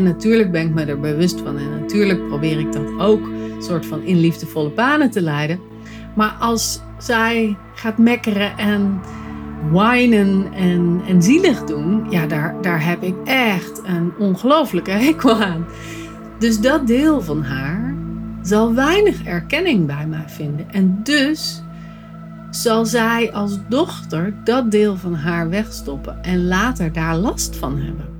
En 0.00 0.06
natuurlijk 0.06 0.52
ben 0.52 0.66
ik 0.66 0.74
me 0.74 0.84
er 0.84 1.00
bewust 1.00 1.40
van. 1.40 1.58
En 1.58 1.80
natuurlijk 1.80 2.28
probeer 2.28 2.58
ik 2.58 2.72
dat 2.72 2.98
ook 2.98 3.28
soort 3.58 3.86
van 3.86 4.02
in 4.02 4.20
liefdevolle 4.20 4.70
banen 4.70 5.10
te 5.10 5.20
leiden. 5.22 5.60
Maar 6.16 6.36
als 6.38 6.80
zij 6.98 7.56
gaat 7.74 7.98
mekkeren 7.98 8.58
en 8.58 9.00
whinen 9.70 10.52
en, 10.52 11.00
en 11.06 11.22
zielig 11.22 11.64
doen, 11.64 12.06
ja, 12.10 12.26
daar, 12.26 12.62
daar 12.62 12.84
heb 12.84 13.02
ik 13.02 13.14
echt 13.24 13.80
een 13.84 14.12
ongelofelijke 14.18 14.90
hekel 14.90 15.42
aan. 15.42 15.66
Dus 16.38 16.60
dat 16.60 16.86
deel 16.86 17.22
van 17.22 17.42
haar 17.42 17.94
zal 18.42 18.74
weinig 18.74 19.24
erkenning 19.24 19.86
bij 19.86 20.06
mij 20.06 20.24
vinden. 20.26 20.70
En 20.70 21.00
dus 21.02 21.62
zal 22.50 22.86
zij 22.86 23.32
als 23.32 23.58
dochter 23.68 24.34
dat 24.44 24.70
deel 24.70 24.96
van 24.96 25.14
haar 25.14 25.48
wegstoppen 25.48 26.22
en 26.22 26.46
later 26.46 26.92
daar 26.92 27.16
last 27.16 27.56
van 27.56 27.78
hebben. 27.78 28.19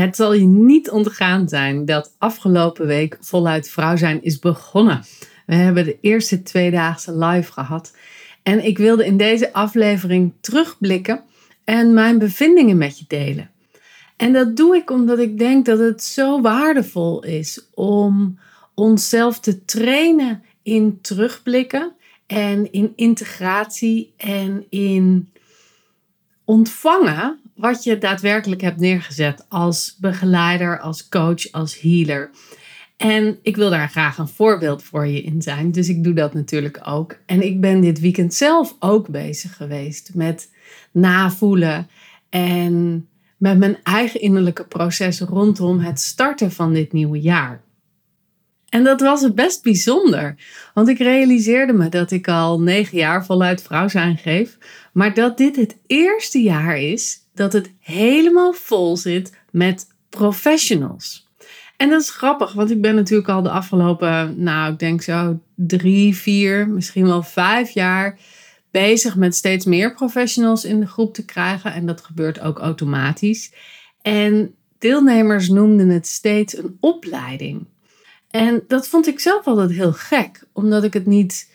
Het 0.00 0.16
zal 0.16 0.32
je 0.32 0.46
niet 0.46 0.90
ontgaan 0.90 1.48
zijn 1.48 1.84
dat 1.84 2.14
afgelopen 2.18 2.86
week 2.86 3.16
voluit 3.20 3.70
vrouw 3.70 3.96
zijn 3.96 4.22
is 4.22 4.38
begonnen. 4.38 5.04
We 5.46 5.54
hebben 5.54 5.84
de 5.84 5.98
eerste 6.00 6.42
tweedaagse 6.42 7.16
live 7.16 7.52
gehad. 7.52 7.96
En 8.42 8.64
ik 8.64 8.78
wilde 8.78 9.06
in 9.06 9.16
deze 9.16 9.52
aflevering 9.52 10.32
terugblikken 10.40 11.22
en 11.64 11.94
mijn 11.94 12.18
bevindingen 12.18 12.78
met 12.78 12.98
je 12.98 13.04
delen. 13.08 13.50
En 14.16 14.32
dat 14.32 14.56
doe 14.56 14.76
ik 14.76 14.90
omdat 14.90 15.18
ik 15.18 15.38
denk 15.38 15.66
dat 15.66 15.78
het 15.78 16.02
zo 16.02 16.40
waardevol 16.40 17.24
is 17.24 17.68
om 17.74 18.38
onszelf 18.74 19.40
te 19.40 19.64
trainen 19.64 20.42
in 20.62 20.98
terugblikken 21.00 21.92
en 22.26 22.72
in 22.72 22.92
integratie 22.96 24.12
en 24.16 24.66
in 24.68 25.32
ontvangen 26.44 27.39
wat 27.60 27.84
je 27.84 27.98
daadwerkelijk 27.98 28.60
hebt 28.60 28.80
neergezet 28.80 29.44
als 29.48 29.96
begeleider, 30.00 30.80
als 30.80 31.08
coach, 31.08 31.52
als 31.52 31.80
healer. 31.80 32.30
En 32.96 33.38
ik 33.42 33.56
wil 33.56 33.70
daar 33.70 33.88
graag 33.88 34.18
een 34.18 34.28
voorbeeld 34.28 34.82
voor 34.82 35.06
je 35.06 35.22
in 35.22 35.42
zijn. 35.42 35.72
Dus 35.72 35.88
ik 35.88 36.04
doe 36.04 36.14
dat 36.14 36.34
natuurlijk 36.34 36.80
ook. 36.84 37.16
En 37.26 37.42
ik 37.42 37.60
ben 37.60 37.80
dit 37.80 38.00
weekend 38.00 38.34
zelf 38.34 38.76
ook 38.78 39.08
bezig 39.08 39.56
geweest 39.56 40.10
met 40.14 40.50
navoelen 40.92 41.88
en 42.28 43.06
met 43.36 43.58
mijn 43.58 43.78
eigen 43.82 44.20
innerlijke 44.20 44.64
proces 44.64 45.20
rondom 45.20 45.78
het 45.78 46.00
starten 46.00 46.52
van 46.52 46.72
dit 46.72 46.92
nieuwe 46.92 47.20
jaar. 47.20 47.62
En 48.68 48.84
dat 48.84 49.00
was 49.00 49.34
best 49.34 49.62
bijzonder, 49.62 50.36
want 50.74 50.88
ik 50.88 50.98
realiseerde 50.98 51.72
me 51.72 51.88
dat 51.88 52.10
ik 52.10 52.28
al 52.28 52.60
negen 52.60 52.98
jaar 52.98 53.24
voluit 53.24 53.62
vrouw 53.62 53.88
zijn 53.88 54.16
geef, 54.16 54.58
maar 54.92 55.14
dat 55.14 55.38
dit 55.38 55.56
het 55.56 55.76
eerste 55.86 56.42
jaar 56.42 56.78
is 56.78 57.19
dat 57.40 57.52
het 57.52 57.72
helemaal 57.78 58.52
vol 58.52 58.96
zit 58.96 59.32
met 59.50 59.86
professionals. 60.08 61.28
En 61.76 61.88
dat 61.88 62.00
is 62.00 62.10
grappig, 62.10 62.52
want 62.52 62.70
ik 62.70 62.80
ben 62.80 62.94
natuurlijk 62.94 63.28
al 63.28 63.42
de 63.42 63.50
afgelopen, 63.50 64.42
nou, 64.42 64.72
ik 64.72 64.78
denk 64.78 65.02
zo 65.02 65.40
drie, 65.54 66.16
vier, 66.16 66.68
misschien 66.68 67.06
wel 67.06 67.22
vijf 67.22 67.70
jaar 67.70 68.18
bezig 68.70 69.16
met 69.16 69.34
steeds 69.34 69.64
meer 69.64 69.94
professionals 69.94 70.64
in 70.64 70.80
de 70.80 70.86
groep 70.86 71.14
te 71.14 71.24
krijgen. 71.24 71.72
En 71.72 71.86
dat 71.86 72.00
gebeurt 72.00 72.40
ook 72.40 72.58
automatisch. 72.58 73.52
En 74.02 74.54
deelnemers 74.78 75.48
noemden 75.48 75.88
het 75.88 76.06
steeds 76.06 76.58
een 76.58 76.76
opleiding. 76.80 77.66
En 78.30 78.64
dat 78.68 78.88
vond 78.88 79.06
ik 79.06 79.20
zelf 79.20 79.46
altijd 79.46 79.70
heel 79.70 79.92
gek, 79.92 80.44
omdat 80.52 80.84
ik 80.84 80.92
het 80.92 81.06
niet 81.06 81.50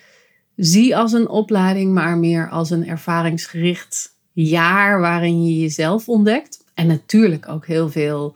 zie 0.56 0.98
als 0.98 1.14
een 1.14 1.28
opleiding, 1.28 1.94
maar 1.94 2.18
meer 2.18 2.50
als 2.50 2.70
een 2.70 2.88
ervaringsgericht 2.88 4.15
jaar 4.36 5.00
waarin 5.00 5.46
je 5.46 5.60
jezelf 5.60 6.10
ontdekt. 6.10 6.64
En 6.74 6.88
natuurlijk 6.88 7.50
ook 7.50 7.66
heel 7.66 7.90
veel 7.90 8.36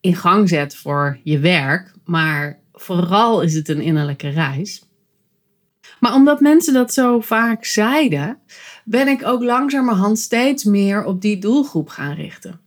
in 0.00 0.16
gang 0.16 0.48
zet 0.48 0.76
voor 0.76 1.18
je 1.22 1.38
werk. 1.38 1.92
Maar 2.04 2.58
vooral 2.72 3.40
is 3.40 3.54
het 3.54 3.68
een 3.68 3.80
innerlijke 3.80 4.28
reis. 4.28 4.84
Maar 6.00 6.14
omdat 6.14 6.40
mensen 6.40 6.74
dat 6.74 6.92
zo 6.92 7.20
vaak 7.20 7.64
zeiden, 7.64 8.38
ben 8.84 9.08
ik 9.08 9.26
ook 9.26 9.42
langzamerhand 9.42 10.18
steeds 10.18 10.64
meer 10.64 11.04
op 11.04 11.20
die 11.20 11.38
doelgroep 11.38 11.88
gaan 11.88 12.14
richten. 12.14 12.60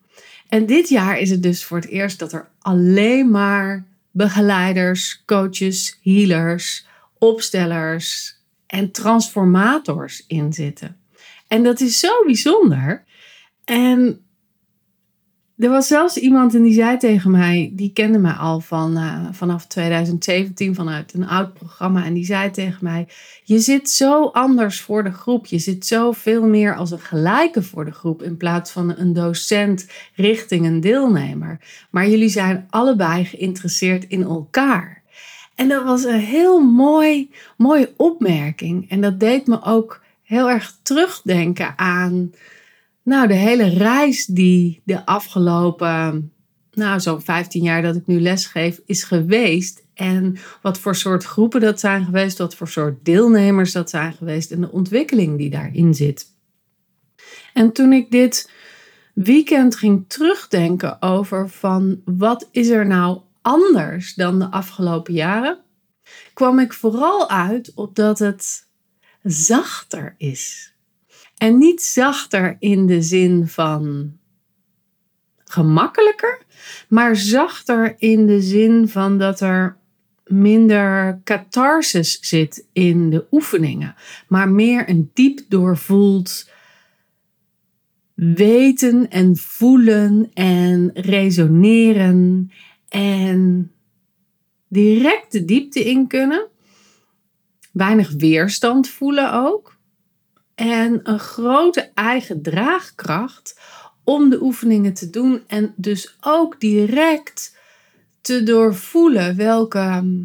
En 0.50 0.66
dit 0.66 0.90
jaar 0.90 1.19
is 1.19 1.29
het 1.29 1.44
dus 1.44 1.63
voor 1.66 1.78
het 1.78 1.88
eerst 1.88 2.19
dat 2.19 2.34
er 2.34 2.50
alleen 2.59 3.31
maar 3.31 3.85
begeleiders, 4.12 5.23
coaches, 5.25 6.00
healers, 6.02 6.85
opstellers 7.18 8.35
en 8.68 8.91
transformators 8.91 10.23
in 10.28 10.53
zitten. 10.53 10.97
En 11.53 11.64
dat 11.64 11.80
is 11.80 12.00
zo 12.00 12.24
bijzonder. 12.25 13.03
En 13.64 14.25
er 15.58 15.69
was 15.69 15.88
zelfs 15.88 16.18
iemand 16.18 16.56
en 16.56 16.64
die 16.64 16.74
zei 16.74 16.97
tegen 16.97 17.31
mij, 17.31 17.72
die 17.74 17.94
kende 17.94 18.19
mij 18.19 18.31
al 18.31 18.59
van, 18.59 18.97
uh, 18.97 19.28
vanaf 19.31 19.68
2017 19.68 20.75
vanuit 20.75 21.14
een 21.14 21.28
oud 21.28 21.53
programma. 21.53 22.06
En 22.06 22.14
die 22.14 22.25
zei 22.25 22.52
tegen 22.52 22.78
mij, 22.81 23.08
je 23.44 23.59
zit 23.59 23.90
zo 23.90 24.25
anders 24.25 24.81
voor 24.81 25.03
de 25.03 25.12
groep. 25.12 25.46
Je 25.46 25.59
zit 25.59 25.86
zo 25.86 26.12
veel 26.12 26.47
meer 26.47 26.75
als 26.75 26.91
een 26.91 27.00
gelijke 27.00 27.64
voor 27.64 27.85
de 27.85 27.91
groep 27.91 28.24
in 28.24 28.38
plaats 28.38 28.72
van 28.72 28.97
een 28.97 29.14
docent 29.14 29.88
richting 30.16 30.66
een 30.66 30.80
deelnemer. 30.80 31.59
Maar 31.90 32.09
jullie 32.09 32.30
zijn 32.30 32.68
allebei 32.70 33.25
geïnteresseerd 33.25 34.06
in 34.08 34.24
elkaar. 34.24 35.03
En 35.56 35.68
dat 35.68 35.84
was 35.84 36.03
een 36.03 36.20
heel 36.20 36.59
mooi, 36.59 37.31
mooie 37.58 37.94
opmerking. 37.97 38.90
En 38.90 39.02
dat 39.02 39.20
deed 39.20 39.47
me 39.47 39.64
ook 39.64 40.03
heel 40.23 40.50
erg 40.50 40.78
terugdenken 40.81 41.78
aan 41.78 42.34
nou, 43.03 43.28
de 43.28 43.34
hele 43.34 43.69
reis 43.69 44.25
die 44.25 44.81
de 44.84 45.06
afgelopen, 45.06 46.31
nou, 46.72 47.00
zo'n 47.00 47.22
15 47.22 47.63
jaar 47.63 47.81
dat 47.81 47.95
ik 47.95 48.07
nu 48.07 48.22
lesgeef, 48.22 48.81
is 48.85 49.03
geweest. 49.03 49.84
En 49.94 50.38
wat 50.61 50.79
voor 50.79 50.95
soort 50.95 51.23
groepen 51.23 51.61
dat 51.61 51.79
zijn 51.79 52.06
geweest, 52.06 52.38
wat 52.38 52.56
voor 52.56 52.67
soort 52.67 53.06
deelnemers 53.06 53.72
dat 53.72 53.89
zijn 53.89 54.13
geweest 54.13 54.51
en 54.51 54.61
de 54.61 54.72
ontwikkeling 54.72 55.38
die 55.38 55.50
daarin 55.50 55.94
zit. 55.94 56.31
En 57.53 57.72
toen 57.72 57.94
ik 57.94 58.11
dit 58.11 58.51
weekend 59.13 59.75
ging 59.75 60.05
terugdenken 60.07 61.01
over 61.01 61.50
van 61.50 62.01
wat 62.05 62.47
is 62.51 62.69
er 62.69 62.88
nou 62.88 63.19
anders 63.41 64.13
dan 64.13 64.40
de 64.40 64.51
afgelopen 64.51 65.13
jaren, 65.13 65.59
kwam 66.34 66.59
ik 66.59 66.73
vooral 66.73 67.29
uit 67.29 67.72
op 67.75 67.95
dat 67.95 68.19
het 68.19 68.67
zachter 69.23 70.16
is. 70.17 70.73
En 71.38 71.57
niet 71.57 71.81
zachter 71.81 72.56
in 72.59 72.85
de 72.85 73.01
zin 73.01 73.47
van 73.47 74.13
gemakkelijker, 75.44 76.41
maar 76.89 77.16
zachter 77.16 77.95
in 77.97 78.28
de 78.28 78.41
zin 78.41 78.88
van 78.88 79.17
dat 79.17 79.39
er 79.39 79.78
minder 80.25 81.22
catharsis 81.23 82.17
zit 82.22 82.67
in 82.73 83.09
de 83.09 83.25
oefeningen, 83.31 83.95
maar 84.28 84.50
meer 84.50 84.90
een 84.90 85.11
diep 85.14 85.40
doorvoeld 85.47 86.49
weten 88.14 89.09
en 89.09 89.35
voelen 89.37 90.31
en 90.34 90.91
resoneren 90.93 92.52
en 92.90 93.72
direct 94.67 95.31
de 95.31 95.46
diepte 95.46 95.84
in 95.84 96.08
kunnen 96.08 96.47
weinig 97.73 98.11
weerstand 98.11 98.87
voelen 98.87 99.34
ook. 99.34 99.78
En 100.55 100.99
een 101.03 101.20
grote 101.20 101.91
eigen 101.93 102.41
draagkracht 102.41 103.59
om 104.03 104.29
de 104.29 104.41
oefeningen 104.41 104.93
te 104.93 105.09
doen. 105.09 105.43
En 105.47 105.73
dus 105.75 106.17
ook 106.22 106.59
direct 106.59 107.58
te 108.22 108.43
doorvoelen 108.43 109.35
welke 109.35 109.79
hm, 109.79 110.23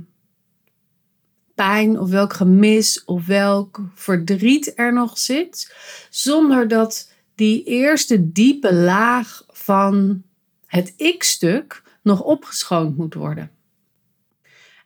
pijn 1.55 1.99
of 1.99 2.11
welk 2.11 2.33
gemis 2.33 3.05
of 3.05 3.27
welk 3.27 3.81
verdriet 3.95 4.73
er 4.79 4.93
nog 4.93 5.19
zit. 5.19 5.75
Zonder 6.11 6.69
dat 6.69 7.13
die 7.35 7.65
eerste 7.65 8.33
diepe 8.33 8.75
laag 8.75 9.45
van 9.49 10.23
het 10.67 10.95
ik-stuk 10.97 11.83
nog 12.03 12.23
opgeschoond 12.23 12.97
moet 12.97 13.15
worden. 13.15 13.51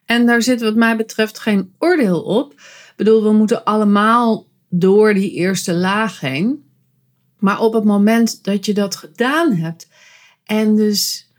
En 0.04 0.26
daar 0.26 0.42
zit 0.42 0.60
wat 0.60 0.74
mij 0.74 0.96
betreft 0.96 1.38
geen 1.38 1.72
oordeel 1.78 2.22
op. 2.22 2.52
Ik 2.52 2.92
bedoel, 2.96 3.22
we 3.22 3.32
moeten 3.32 3.64
allemaal 3.64 4.46
door 4.68 5.14
die 5.14 5.32
eerste 5.32 5.74
laag 5.74 6.20
heen. 6.20 6.64
Maar 7.38 7.60
op 7.60 7.72
het 7.72 7.84
moment 7.84 8.44
dat 8.44 8.66
je 8.66 8.74
dat 8.74 8.96
gedaan 8.96 9.52
hebt 9.52 9.88
en 10.44 10.76
dus 10.76 11.30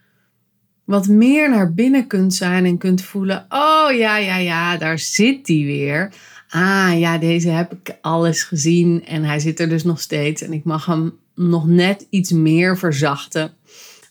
wat 0.83 1.07
meer 1.07 1.49
naar 1.49 1.73
binnen 1.73 2.07
kunt 2.07 2.33
zijn 2.33 2.65
en 2.65 2.77
kunt 2.77 3.01
voelen: 3.01 3.45
oh 3.49 3.87
ja, 3.91 4.17
ja, 4.17 4.37
ja, 4.37 4.77
daar 4.77 4.99
zit 4.99 5.45
die 5.45 5.65
weer. 5.65 6.13
Ah 6.49 6.99
ja, 6.99 7.17
deze 7.17 7.49
heb 7.49 7.73
ik 7.73 7.97
alles 8.01 8.43
gezien 8.43 9.05
en 9.05 9.23
hij 9.23 9.39
zit 9.39 9.59
er 9.59 9.69
dus 9.69 9.83
nog 9.83 10.01
steeds 10.01 10.41
en 10.41 10.53
ik 10.53 10.63
mag 10.63 10.85
hem 10.85 11.13
nog 11.35 11.67
net 11.67 12.07
iets 12.09 12.31
meer 12.31 12.77
verzachten. 12.77 13.53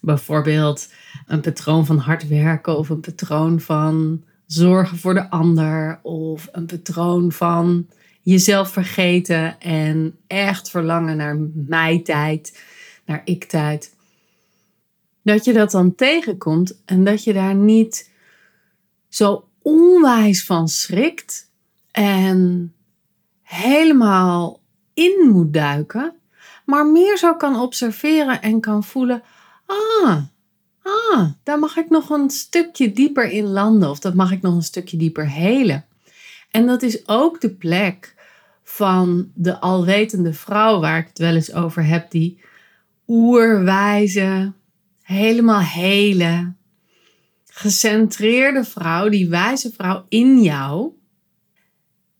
Bijvoorbeeld 0.00 0.88
een 1.26 1.40
patroon 1.40 1.86
van 1.86 1.98
hard 1.98 2.28
werken 2.28 2.78
of 2.78 2.88
een 2.88 3.00
patroon 3.00 3.60
van 3.60 4.22
zorgen 4.52 4.98
voor 4.98 5.14
de 5.14 5.30
ander 5.30 6.00
of 6.02 6.48
een 6.52 6.66
patroon 6.66 7.32
van 7.32 7.88
jezelf 8.22 8.70
vergeten 8.70 9.60
en 9.60 10.18
echt 10.26 10.70
verlangen 10.70 11.16
naar 11.16 11.36
mij-tijd, 11.54 12.62
naar 13.06 13.22
ik-tijd. 13.24 13.94
Dat 15.22 15.44
je 15.44 15.52
dat 15.52 15.70
dan 15.70 15.94
tegenkomt 15.94 16.82
en 16.84 17.04
dat 17.04 17.24
je 17.24 17.32
daar 17.32 17.54
niet 17.54 18.10
zo 19.08 19.48
onwijs 19.62 20.44
van 20.44 20.68
schrikt 20.68 21.50
en 21.90 22.72
helemaal 23.42 24.60
in 24.94 25.28
moet 25.30 25.52
duiken, 25.52 26.14
maar 26.64 26.86
meer 26.86 27.18
zo 27.18 27.34
kan 27.34 27.60
observeren 27.60 28.42
en 28.42 28.60
kan 28.60 28.84
voelen: 28.84 29.22
ah, 29.66 30.22
ah, 31.12 31.30
daar 31.42 31.58
mag 31.58 31.76
ik 31.76 31.90
nog 31.90 32.10
een 32.10 32.30
stukje 32.30 32.92
dieper 32.92 33.30
in 33.30 33.46
landen 33.46 33.90
of 33.90 33.98
dat 33.98 34.14
mag 34.14 34.32
ik 34.32 34.42
nog 34.42 34.54
een 34.54 34.62
stukje 34.62 34.96
dieper 34.96 35.28
helen. 35.28 35.84
En 36.50 36.66
dat 36.66 36.82
is 36.82 37.08
ook 37.08 37.40
de 37.40 37.50
plek 37.50 38.14
van 38.62 39.30
de 39.34 39.60
alwetende 39.60 40.32
vrouw 40.32 40.80
waar 40.80 40.98
ik 40.98 41.06
het 41.06 41.18
wel 41.18 41.34
eens 41.34 41.52
over 41.52 41.84
heb, 41.84 42.10
die 42.10 42.40
oerwijze, 43.06 44.52
helemaal 45.02 45.60
hele, 45.60 46.52
gecentreerde 47.46 48.64
vrouw, 48.64 49.08
die 49.08 49.28
wijze 49.28 49.72
vrouw 49.72 50.04
in 50.08 50.42
jou, 50.42 50.92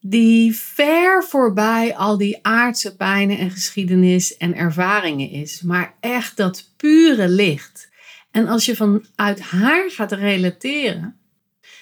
die 0.01 0.57
ver 0.57 1.25
voorbij 1.25 1.97
al 1.97 2.17
die 2.17 2.39
aardse 2.43 2.97
pijnen 2.97 3.39
en 3.39 3.51
geschiedenis 3.51 4.37
en 4.37 4.55
ervaringen 4.55 5.31
is, 5.31 5.63
maar 5.63 5.95
echt 6.01 6.37
dat 6.37 6.73
pure 6.77 7.29
licht. 7.29 7.91
En 8.33 8.49
als 8.49 8.65
je 8.65 8.77
vanuit 8.77 9.41
haar 9.41 9.91
gaat 9.91 10.13
relateren, 10.13 11.17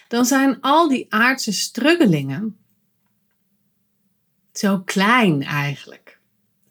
dan 0.09 0.25
zijn 0.25 0.61
al 0.61 0.89
die 0.89 1.07
aardse 1.09 1.53
struggelingen 1.53 2.57
zo 4.53 4.81
klein 4.81 5.43
eigenlijk 5.43 6.19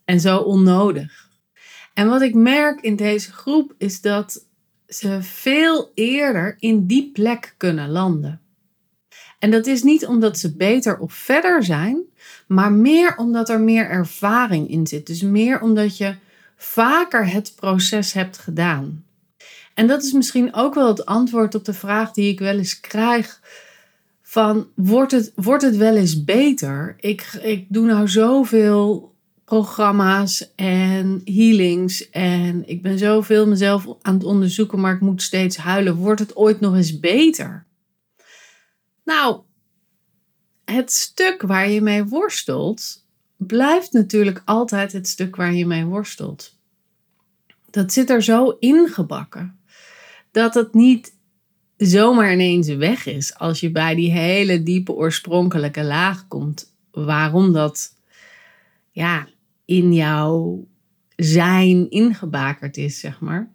en 0.04 0.20
zo 0.20 0.36
onnodig. 0.36 1.28
En 1.94 2.08
wat 2.08 2.22
ik 2.22 2.34
merk 2.34 2.80
in 2.80 2.96
deze 2.96 3.32
groep 3.32 3.74
is 3.78 4.00
dat 4.00 4.46
ze 4.88 5.22
veel 5.22 5.90
eerder 5.94 6.56
in 6.58 6.86
die 6.86 7.10
plek 7.12 7.54
kunnen 7.56 7.88
landen. 7.88 8.40
En 9.38 9.50
dat 9.50 9.66
is 9.66 9.82
niet 9.82 10.06
omdat 10.06 10.38
ze 10.38 10.56
beter 10.56 10.98
of 10.98 11.12
verder 11.12 11.64
zijn, 11.64 12.02
maar 12.46 12.72
meer 12.72 13.16
omdat 13.16 13.48
er 13.48 13.60
meer 13.60 13.88
ervaring 13.88 14.68
in 14.68 14.86
zit. 14.86 15.06
Dus 15.06 15.22
meer 15.22 15.60
omdat 15.60 15.96
je 15.96 16.14
vaker 16.56 17.30
het 17.30 17.52
proces 17.56 18.12
hebt 18.12 18.38
gedaan. 18.38 19.04
En 19.74 19.86
dat 19.86 20.02
is 20.02 20.12
misschien 20.12 20.54
ook 20.54 20.74
wel 20.74 20.88
het 20.88 21.06
antwoord 21.06 21.54
op 21.54 21.64
de 21.64 21.74
vraag 21.74 22.12
die 22.12 22.32
ik 22.32 22.38
wel 22.38 22.56
eens 22.56 22.80
krijg 22.80 23.40
van 24.30 24.68
wordt 24.74 25.12
het, 25.12 25.32
wordt 25.34 25.62
het 25.62 25.76
wel 25.76 25.96
eens 25.96 26.24
beter? 26.24 26.96
Ik, 26.98 27.22
ik 27.42 27.66
doe 27.68 27.86
nou 27.86 28.08
zoveel 28.08 29.14
programma's 29.44 30.52
en 30.54 31.20
healings 31.24 32.10
en 32.10 32.68
ik 32.68 32.82
ben 32.82 32.98
zoveel 32.98 33.46
mezelf 33.46 33.86
aan 34.02 34.14
het 34.14 34.24
onderzoeken, 34.24 34.80
maar 34.80 34.94
ik 34.94 35.00
moet 35.00 35.22
steeds 35.22 35.56
huilen. 35.56 35.94
Wordt 35.94 36.20
het 36.20 36.36
ooit 36.36 36.60
nog 36.60 36.74
eens 36.74 37.00
beter? 37.00 37.66
Nou, 39.04 39.40
het 40.64 40.92
stuk 40.92 41.42
waar 41.42 41.70
je 41.70 41.80
mee 41.80 42.04
worstelt, 42.04 43.06
blijft 43.36 43.92
natuurlijk 43.92 44.42
altijd 44.44 44.92
het 44.92 45.08
stuk 45.08 45.36
waar 45.36 45.54
je 45.54 45.66
mee 45.66 45.84
worstelt. 45.84 46.56
Dat 47.70 47.92
zit 47.92 48.10
er 48.10 48.22
zo 48.22 48.56
ingebakken 48.58 49.59
dat 50.30 50.54
het 50.54 50.74
niet 50.74 51.14
zomaar 51.76 52.32
ineens 52.32 52.68
weg 52.68 53.06
is 53.06 53.34
als 53.34 53.60
je 53.60 53.70
bij 53.70 53.94
die 53.94 54.10
hele 54.10 54.62
diepe 54.62 54.92
oorspronkelijke 54.92 55.84
laag 55.84 56.28
komt. 56.28 56.74
Waarom 56.90 57.52
dat 57.52 57.96
ja, 58.90 59.28
in 59.64 59.92
jouw 59.92 60.66
zijn 61.16 61.90
ingebakerd 61.90 62.76
is, 62.76 63.00
zeg 63.00 63.20
maar. 63.20 63.50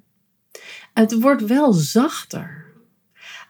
Het 0.93 1.19
wordt 1.21 1.45
wel 1.45 1.73
zachter. 1.73 2.65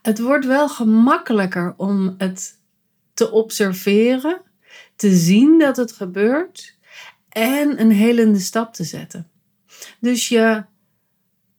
Het 0.01 0.19
wordt 0.19 0.45
wel 0.45 0.69
gemakkelijker 0.69 1.74
om 1.77 2.16
het 2.18 2.60
te 3.13 3.31
observeren, 3.31 4.42
te 4.95 5.16
zien 5.16 5.60
dat 5.60 5.77
het 5.77 5.92
gebeurt 5.92 6.77
en 7.30 7.81
een 7.81 7.92
helende 7.92 8.39
stap 8.39 8.74
te 8.74 8.83
zetten. 8.83 9.30
Dus 10.00 10.30
je 10.30 10.63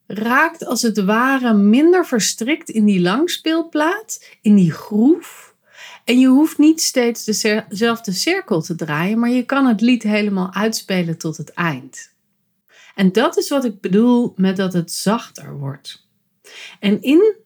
raakt 0.06 0.64
als 0.67 0.82
het 0.82 1.05
ware 1.05 1.55
minder 1.55 2.06
verstrikt 2.06 2.69
in 2.69 2.85
die 2.85 3.00
langspeelplaat, 3.00 4.25
in 4.41 4.55
die 4.55 4.73
groef. 4.73 5.55
En 6.05 6.19
je 6.19 6.26
hoeft 6.26 6.58
niet 6.58 6.81
steeds 6.81 7.25
dezelfde 7.25 8.12
cirkel 8.12 8.62
te 8.62 8.75
draaien, 8.75 9.19
maar 9.19 9.31
je 9.31 9.44
kan 9.44 9.67
het 9.67 9.81
lied 9.81 10.03
helemaal 10.03 10.53
uitspelen 10.53 11.19
tot 11.19 11.37
het 11.37 11.50
eind. 11.50 12.14
En 12.94 13.12
dat 13.12 13.37
is 13.37 13.49
wat 13.49 13.64
ik 13.64 13.81
bedoel 13.81 14.32
met 14.37 14.56
dat 14.56 14.73
het 14.73 14.93
zachter 14.93 15.58
wordt. 15.58 16.06
En 16.81 17.03
in 17.03 17.37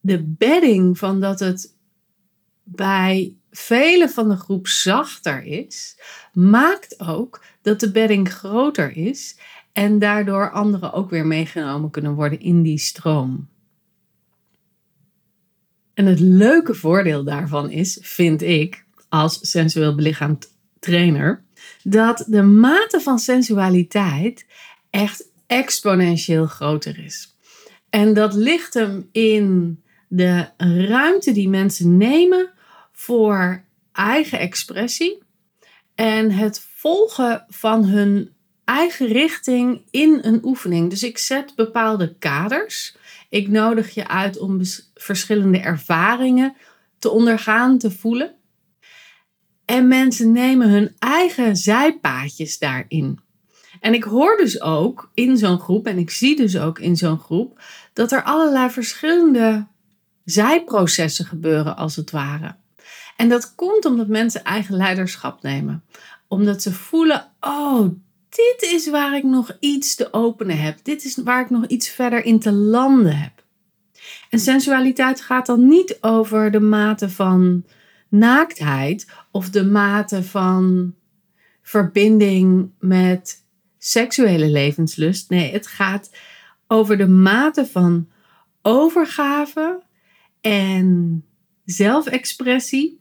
de 0.00 0.22
bedding 0.22 0.98
van 0.98 1.20
dat 1.20 1.40
het 1.40 1.74
bij 2.62 3.36
vele 3.50 4.08
van 4.08 4.28
de 4.28 4.36
groep 4.36 4.66
zachter 4.66 5.42
is, 5.42 5.96
maakt 6.32 7.00
ook 7.00 7.44
dat 7.62 7.80
de 7.80 7.90
bedding 7.90 8.32
groter 8.32 8.96
is 8.96 9.36
en 9.72 9.98
daardoor 9.98 10.50
anderen 10.50 10.92
ook 10.92 11.10
weer 11.10 11.26
meegenomen 11.26 11.90
kunnen 11.90 12.14
worden 12.14 12.40
in 12.40 12.62
die 12.62 12.78
stroom. 12.78 13.48
En 15.94 16.06
het 16.06 16.20
leuke 16.20 16.74
voordeel 16.74 17.24
daarvan 17.24 17.70
is, 17.70 17.98
vind 18.02 18.42
ik, 18.42 18.84
als 19.08 19.38
sensueel 19.40 19.94
belichaamd 19.94 20.56
trainer, 20.78 21.44
dat 21.82 22.24
de 22.26 22.42
mate 22.42 23.00
van 23.00 23.18
sensualiteit 23.18 24.46
echt 24.90 25.28
exponentieel 25.46 26.46
groter 26.46 27.04
is. 27.04 27.36
En 27.90 28.14
dat 28.14 28.34
ligt 28.34 28.74
hem 28.74 29.08
in 29.12 29.78
de 30.08 30.48
ruimte 30.88 31.32
die 31.32 31.48
mensen 31.48 31.96
nemen 31.96 32.50
voor 32.92 33.64
eigen 33.92 34.38
expressie 34.38 35.22
en 35.94 36.30
het 36.30 36.60
volgen 36.74 37.44
van 37.48 37.84
hun 37.84 38.30
eigen 38.64 39.06
richting 39.06 39.82
in 39.90 40.18
een 40.22 40.44
oefening. 40.44 40.90
Dus 40.90 41.02
ik 41.02 41.18
zet 41.18 41.54
bepaalde 41.54 42.14
kaders. 42.18 42.96
Ik 43.28 43.48
nodig 43.48 43.94
je 43.94 44.08
uit 44.08 44.38
om 44.38 44.60
verschillende 44.94 45.58
ervaringen 45.58 46.56
te 46.98 47.10
ondergaan, 47.10 47.78
te 47.78 47.90
voelen. 47.90 48.34
En 49.64 49.88
mensen 49.88 50.32
nemen 50.32 50.68
hun 50.68 50.94
eigen 50.98 51.56
zijpaadjes 51.56 52.58
daarin. 52.58 53.18
En 53.80 53.94
ik 53.94 54.04
hoor 54.04 54.36
dus 54.36 54.60
ook 54.60 55.10
in 55.14 55.36
zo'n 55.36 55.58
groep, 55.58 55.86
en 55.86 55.98
ik 55.98 56.10
zie 56.10 56.36
dus 56.36 56.58
ook 56.58 56.78
in 56.78 56.96
zo'n 56.96 57.18
groep, 57.18 57.60
dat 57.92 58.12
er 58.12 58.22
allerlei 58.22 58.70
verschillende 58.70 59.66
zijprocessen 60.24 61.24
gebeuren, 61.24 61.76
als 61.76 61.96
het 61.96 62.10
ware. 62.10 62.54
En 63.16 63.28
dat 63.28 63.54
komt 63.54 63.84
omdat 63.84 64.06
mensen 64.06 64.44
eigen 64.44 64.76
leiderschap 64.76 65.42
nemen. 65.42 65.84
Omdat 66.28 66.62
ze 66.62 66.72
voelen, 66.72 67.30
oh, 67.40 67.88
dit 68.34 68.70
is 68.72 68.90
waar 68.90 69.16
ik 69.16 69.22
nog 69.22 69.56
iets 69.60 69.94
te 69.94 70.12
openen 70.12 70.58
heb. 70.58 70.78
Dit 70.82 71.04
is 71.04 71.16
waar 71.16 71.40
ik 71.40 71.50
nog 71.50 71.66
iets 71.66 71.88
verder 71.88 72.24
in 72.24 72.38
te 72.38 72.52
landen 72.52 73.16
heb. 73.16 73.44
En 74.30 74.38
sensualiteit 74.38 75.20
gaat 75.20 75.46
dan 75.46 75.68
niet 75.68 75.98
over 76.00 76.50
de 76.50 76.60
mate 76.60 77.10
van 77.10 77.64
naaktheid 78.08 79.06
of 79.30 79.50
de 79.50 79.64
mate 79.64 80.22
van 80.22 80.94
verbinding 81.62 82.70
met 82.78 83.44
seksuele 83.78 84.48
levenslust. 84.48 85.30
Nee, 85.30 85.52
het 85.52 85.66
gaat 85.66 86.10
over 86.66 86.96
de 86.96 87.08
mate 87.08 87.66
van 87.66 88.08
overgave 88.62 89.82
en 90.40 91.24
zelfexpressie 91.64 93.00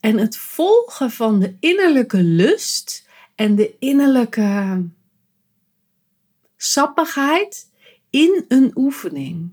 en 0.00 0.18
het 0.18 0.36
volgen 0.36 1.10
van 1.10 1.40
de 1.40 1.56
innerlijke 1.60 2.22
lust 2.22 3.03
en 3.34 3.54
de 3.54 3.74
innerlijke 3.78 4.82
sappigheid 6.56 7.70
in 8.10 8.44
een 8.48 8.70
oefening. 8.74 9.50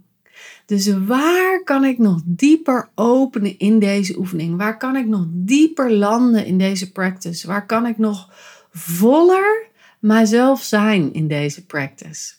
Dus 0.66 0.94
waar 1.06 1.64
kan 1.64 1.86
ik 1.86 1.98
nog 1.98 2.22
dieper 2.26 2.90
openen 2.96 3.60
in 3.60 3.80
deze 3.80 4.18
oefening? 4.18 4.58
Waar 4.58 4.78
kan 4.78 4.96
ik 4.96 5.08
nog 5.08 5.26
dieper 5.30 5.92
landen 5.92 6.46
in 6.46 6.58
deze 6.58 6.92
practice? 6.92 7.48
Waar 7.48 7.66
kan 7.66 7.86
ik 7.86 7.98
nog 7.98 8.30
voller 8.72 9.70
mijzelf 10.02 10.64
zijn 10.64 11.14
in 11.14 11.28
deze 11.28 11.66
practice. 11.66 12.34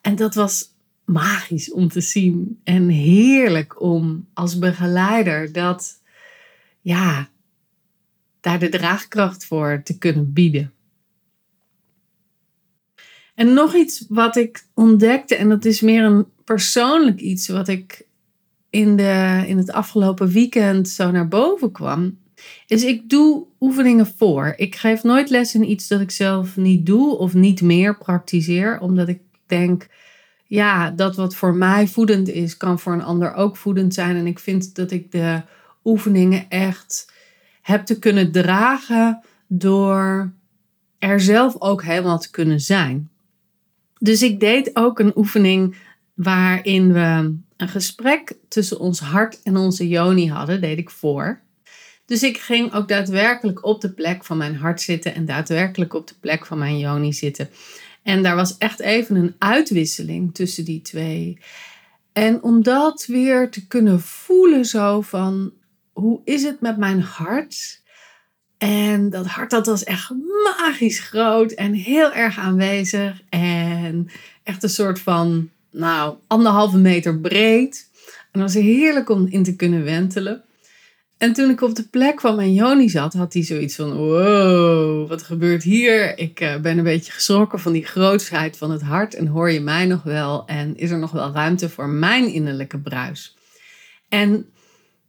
En 0.00 0.16
dat 0.16 0.34
was 0.34 0.70
magisch 1.04 1.72
om 1.72 1.88
te 1.88 2.00
zien 2.00 2.60
en 2.64 2.88
heerlijk 2.88 3.80
om 3.80 4.28
als 4.34 4.58
begeleider 4.58 5.52
dat, 5.52 6.00
ja, 6.80 7.28
daar 8.42 8.58
de 8.58 8.68
draagkracht 8.68 9.44
voor 9.44 9.80
te 9.84 9.98
kunnen 9.98 10.32
bieden. 10.32 10.72
En 13.34 13.52
nog 13.54 13.74
iets 13.74 14.04
wat 14.08 14.36
ik 14.36 14.64
ontdekte, 14.74 15.34
en 15.34 15.48
dat 15.48 15.64
is 15.64 15.80
meer 15.80 16.04
een 16.04 16.26
persoonlijk 16.44 17.20
iets 17.20 17.48
wat 17.48 17.68
ik 17.68 18.06
in, 18.70 18.96
de, 18.96 19.44
in 19.46 19.56
het 19.56 19.72
afgelopen 19.72 20.28
weekend 20.28 20.88
zo 20.88 21.10
naar 21.10 21.28
boven 21.28 21.72
kwam, 21.72 22.18
is 22.66 22.84
ik 22.84 23.08
doe 23.08 23.46
oefeningen 23.60 24.06
voor. 24.18 24.54
Ik 24.56 24.76
geef 24.76 25.02
nooit 25.02 25.30
les 25.30 25.54
in 25.54 25.70
iets 25.70 25.88
dat 25.88 26.00
ik 26.00 26.10
zelf 26.10 26.56
niet 26.56 26.86
doe 26.86 27.16
of 27.16 27.34
niet 27.34 27.62
meer 27.62 27.98
praktiseer, 27.98 28.80
omdat 28.80 29.08
ik 29.08 29.20
denk, 29.46 29.86
ja, 30.44 30.90
dat 30.90 31.16
wat 31.16 31.34
voor 31.34 31.54
mij 31.54 31.86
voedend 31.86 32.28
is, 32.28 32.56
kan 32.56 32.78
voor 32.78 32.92
een 32.92 33.02
ander 33.02 33.34
ook 33.34 33.56
voedend 33.56 33.94
zijn. 33.94 34.16
En 34.16 34.26
ik 34.26 34.38
vind 34.38 34.74
dat 34.74 34.90
ik 34.90 35.12
de 35.12 35.42
oefeningen 35.84 36.48
echt 36.48 37.11
heb 37.62 37.84
te 37.84 37.98
kunnen 37.98 38.32
dragen 38.32 39.20
door 39.46 40.32
er 40.98 41.20
zelf 41.20 41.56
ook 41.58 41.82
helemaal 41.82 42.18
te 42.18 42.30
kunnen 42.30 42.60
zijn. 42.60 43.10
Dus 43.98 44.22
ik 44.22 44.40
deed 44.40 44.76
ook 44.76 44.98
een 44.98 45.12
oefening 45.16 45.76
waarin 46.14 46.92
we 46.92 47.36
een 47.56 47.68
gesprek 47.68 48.34
tussen 48.48 48.78
ons 48.78 49.00
hart 49.00 49.42
en 49.42 49.56
onze 49.56 49.88
yoni 49.88 50.28
hadden, 50.28 50.60
deed 50.60 50.78
ik 50.78 50.90
voor. 50.90 51.40
Dus 52.06 52.22
ik 52.22 52.38
ging 52.38 52.72
ook 52.72 52.88
daadwerkelijk 52.88 53.64
op 53.64 53.80
de 53.80 53.92
plek 53.92 54.24
van 54.24 54.36
mijn 54.36 54.56
hart 54.56 54.80
zitten 54.80 55.14
en 55.14 55.24
daadwerkelijk 55.24 55.94
op 55.94 56.06
de 56.08 56.14
plek 56.20 56.46
van 56.46 56.58
mijn 56.58 56.78
yoni 56.78 57.12
zitten. 57.12 57.48
En 58.02 58.22
daar 58.22 58.36
was 58.36 58.58
echt 58.58 58.80
even 58.80 59.16
een 59.16 59.34
uitwisseling 59.38 60.34
tussen 60.34 60.64
die 60.64 60.82
twee. 60.82 61.38
En 62.12 62.42
om 62.42 62.62
dat 62.62 63.06
weer 63.06 63.50
te 63.50 63.66
kunnen 63.66 64.00
voelen 64.00 64.64
zo 64.64 65.00
van, 65.00 65.52
hoe 65.92 66.20
is 66.24 66.42
het 66.42 66.60
met 66.60 66.76
mijn 66.76 67.00
hart? 67.00 67.80
En 68.58 69.10
dat 69.10 69.26
hart 69.26 69.50
dat 69.50 69.66
was 69.66 69.84
echt 69.84 70.10
magisch 70.44 71.00
groot 71.00 71.52
en 71.52 71.72
heel 71.72 72.12
erg 72.12 72.38
aanwezig. 72.38 73.20
En 73.28 74.08
echt 74.42 74.62
een 74.62 74.68
soort 74.68 75.00
van, 75.00 75.50
nou, 75.70 76.16
anderhalve 76.26 76.78
meter 76.78 77.18
breed. 77.18 77.88
En 78.32 78.40
dat 78.40 78.52
was 78.52 78.62
heerlijk 78.62 79.08
om 79.08 79.26
in 79.26 79.42
te 79.42 79.56
kunnen 79.56 79.84
wentelen. 79.84 80.44
En 81.22 81.32
toen 81.32 81.50
ik 81.50 81.60
op 81.60 81.74
de 81.74 81.88
plek 81.88 82.20
van 82.20 82.36
mijn 82.36 82.54
Joni 82.54 82.88
zat, 82.88 83.12
had 83.12 83.32
hij 83.32 83.42
zoiets 83.42 83.76
van: 83.76 83.96
wow, 83.96 85.08
wat 85.08 85.22
gebeurt 85.22 85.62
hier? 85.62 86.18
Ik 86.18 86.40
uh, 86.40 86.56
ben 86.56 86.78
een 86.78 86.84
beetje 86.84 87.12
geschrokken 87.12 87.60
van 87.60 87.72
die 87.72 87.84
grootsheid 87.84 88.56
van 88.56 88.70
het 88.70 88.82
hart. 88.82 89.14
En 89.14 89.26
hoor 89.26 89.50
je 89.50 89.60
mij 89.60 89.86
nog 89.86 90.02
wel? 90.02 90.46
En 90.46 90.76
is 90.76 90.90
er 90.90 90.98
nog 90.98 91.10
wel 91.10 91.32
ruimte 91.32 91.68
voor 91.68 91.88
mijn 91.88 92.32
innerlijke 92.32 92.78
bruis? 92.78 93.36
En 94.08 94.46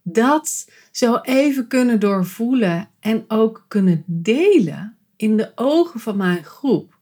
dat 0.03 0.69
zo 0.91 1.17
even 1.22 1.67
kunnen 1.67 2.00
doorvoelen 2.00 2.89
en 3.00 3.25
ook 3.27 3.65
kunnen 3.67 4.03
delen 4.05 4.98
in 5.15 5.38
de 5.38 5.51
ogen 5.55 6.00
van 6.00 6.17
mijn 6.17 6.43
groep, 6.43 6.98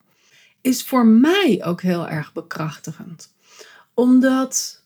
is 0.62 0.84
voor 0.84 1.06
mij 1.06 1.62
ook 1.64 1.82
heel 1.82 2.08
erg 2.08 2.34
bekrachtigend. 2.34 3.34
Omdat 3.94 4.84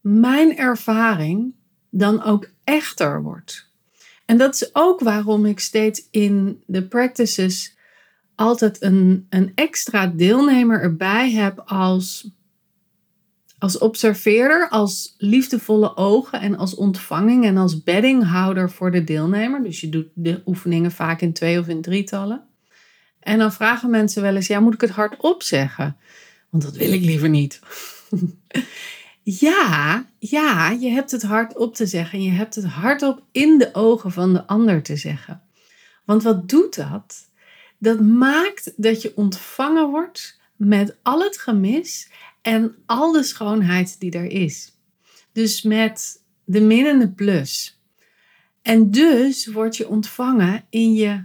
mijn 0.00 0.56
ervaring 0.56 1.54
dan 1.90 2.22
ook 2.22 2.48
echter 2.64 3.22
wordt. 3.22 3.70
En 4.26 4.38
dat 4.38 4.54
is 4.54 4.70
ook 4.72 5.00
waarom 5.00 5.46
ik 5.46 5.60
steeds 5.60 6.06
in 6.10 6.62
de 6.66 6.88
practices 6.88 7.76
altijd 8.34 8.82
een, 8.82 9.26
een 9.28 9.52
extra 9.54 10.06
deelnemer 10.06 10.80
erbij 10.80 11.30
heb 11.30 11.62
als, 11.66 12.30
als 13.62 13.78
observeerder, 13.78 14.68
als 14.68 15.14
liefdevolle 15.18 15.96
ogen 15.96 16.40
en 16.40 16.56
als 16.56 16.74
ontvanging 16.74 17.44
en 17.44 17.56
als 17.56 17.82
beddinghouder 17.82 18.70
voor 18.70 18.90
de 18.90 19.04
deelnemer. 19.04 19.62
Dus 19.62 19.80
je 19.80 19.88
doet 19.88 20.06
de 20.14 20.42
oefeningen 20.46 20.92
vaak 20.92 21.20
in 21.20 21.32
twee 21.32 21.58
of 21.58 21.68
in 21.68 21.82
drietallen. 21.82 22.42
En 23.20 23.38
dan 23.38 23.52
vragen 23.52 23.90
mensen 23.90 24.22
wel 24.22 24.34
eens, 24.34 24.46
ja, 24.46 24.60
moet 24.60 24.74
ik 24.74 24.80
het 24.80 24.90
hardop 24.90 25.42
zeggen? 25.42 25.96
Want 26.50 26.62
dat 26.62 26.76
wil 26.76 26.92
ik 26.92 27.02
liever 27.02 27.28
niet. 27.28 27.60
Ja, 29.24 30.06
ja, 30.18 30.70
je 30.70 30.88
hebt 30.88 31.10
het 31.10 31.22
hardop 31.22 31.74
te 31.74 31.86
zeggen. 31.86 32.18
En 32.18 32.24
je 32.24 32.30
hebt 32.30 32.54
het 32.54 32.64
hardop 32.64 33.22
in 33.32 33.58
de 33.58 33.74
ogen 33.74 34.12
van 34.12 34.32
de 34.32 34.46
ander 34.46 34.82
te 34.82 34.96
zeggen. 34.96 35.42
Want 36.04 36.22
wat 36.22 36.48
doet 36.48 36.76
dat? 36.76 37.28
Dat 37.78 38.00
maakt 38.00 38.72
dat 38.76 39.02
je 39.02 39.12
ontvangen 39.16 39.90
wordt 39.90 40.40
met 40.56 40.96
al 41.02 41.22
het 41.22 41.38
gemis 41.38 42.10
en 42.42 42.74
al 42.86 43.12
de 43.12 43.22
schoonheid 43.22 44.00
die 44.00 44.10
er 44.10 44.30
is. 44.30 44.78
Dus 45.32 45.62
met 45.62 46.22
de 46.44 46.60
minnende 46.60 47.10
plus. 47.10 47.80
En 48.62 48.90
dus 48.90 49.46
word 49.46 49.76
je 49.76 49.88
ontvangen 49.88 50.64
in 50.70 50.92
je 50.92 51.24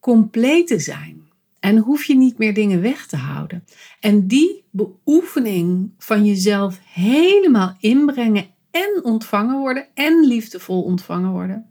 complete 0.00 0.78
zijn. 0.78 1.22
En 1.60 1.78
hoef 1.78 2.04
je 2.04 2.14
niet 2.14 2.38
meer 2.38 2.54
dingen 2.54 2.80
weg 2.80 3.06
te 3.06 3.16
houden. 3.16 3.64
En 4.00 4.26
die 4.26 4.64
beoefening 4.70 5.90
van 5.98 6.24
jezelf 6.24 6.78
helemaal 6.82 7.76
inbrengen 7.78 8.46
en 8.70 9.00
ontvangen 9.04 9.58
worden 9.58 9.86
en 9.94 10.26
liefdevol 10.26 10.82
ontvangen 10.82 11.30
worden, 11.30 11.66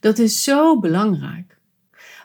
dat 0.00 0.18
is 0.18 0.42
zo 0.42 0.80
belangrijk. 0.80 1.58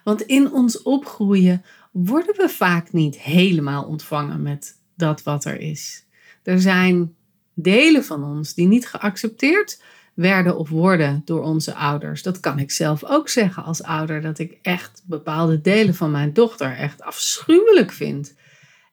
Want 0.03 0.21
in 0.21 0.51
ons 0.51 0.81
opgroeien 0.81 1.63
worden 1.91 2.35
we 2.35 2.49
vaak 2.49 2.91
niet 2.91 3.19
helemaal 3.19 3.83
ontvangen 3.83 4.41
met 4.41 4.78
dat 4.99 5.23
wat 5.23 5.45
er 5.45 5.59
is. 5.59 6.05
Er 6.43 6.61
zijn 6.61 7.15
delen 7.53 8.03
van 8.03 8.23
ons 8.23 8.53
die 8.53 8.67
niet 8.67 8.87
geaccepteerd 8.87 9.81
werden 10.13 10.57
of 10.57 10.69
worden 10.69 11.21
door 11.25 11.41
onze 11.41 11.73
ouders. 11.73 12.23
Dat 12.23 12.39
kan 12.39 12.59
ik 12.59 12.71
zelf 12.71 13.03
ook 13.03 13.29
zeggen 13.29 13.63
als 13.63 13.83
ouder, 13.83 14.21
dat 14.21 14.39
ik 14.39 14.57
echt 14.61 15.03
bepaalde 15.05 15.61
delen 15.61 15.95
van 15.95 16.11
mijn 16.11 16.33
dochter 16.33 16.75
echt 16.75 17.01
afschuwelijk 17.01 17.91
vind. 17.91 18.35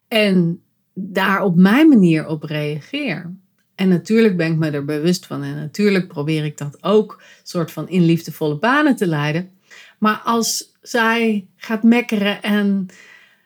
En 0.08 0.62
daar 0.94 1.42
op 1.42 1.56
mijn 1.56 1.88
manier 1.88 2.26
op 2.26 2.42
reageer. 2.42 3.34
En 3.74 3.88
natuurlijk 3.88 4.36
ben 4.36 4.52
ik 4.52 4.58
me 4.58 4.70
er 4.70 4.84
bewust 4.84 5.26
van 5.26 5.42
en 5.42 5.54
natuurlijk 5.54 6.08
probeer 6.08 6.44
ik 6.44 6.58
dat 6.58 6.82
ook 6.82 7.22
soort 7.42 7.70
van 7.70 7.88
in 7.88 8.04
liefdevolle 8.04 8.58
banen 8.58 8.96
te 8.96 9.06
leiden. 9.06 9.50
Maar 9.98 10.20
als 10.24 10.76
zij 10.82 11.46
gaat 11.56 11.82
mekkeren 11.82 12.42
en 12.42 12.88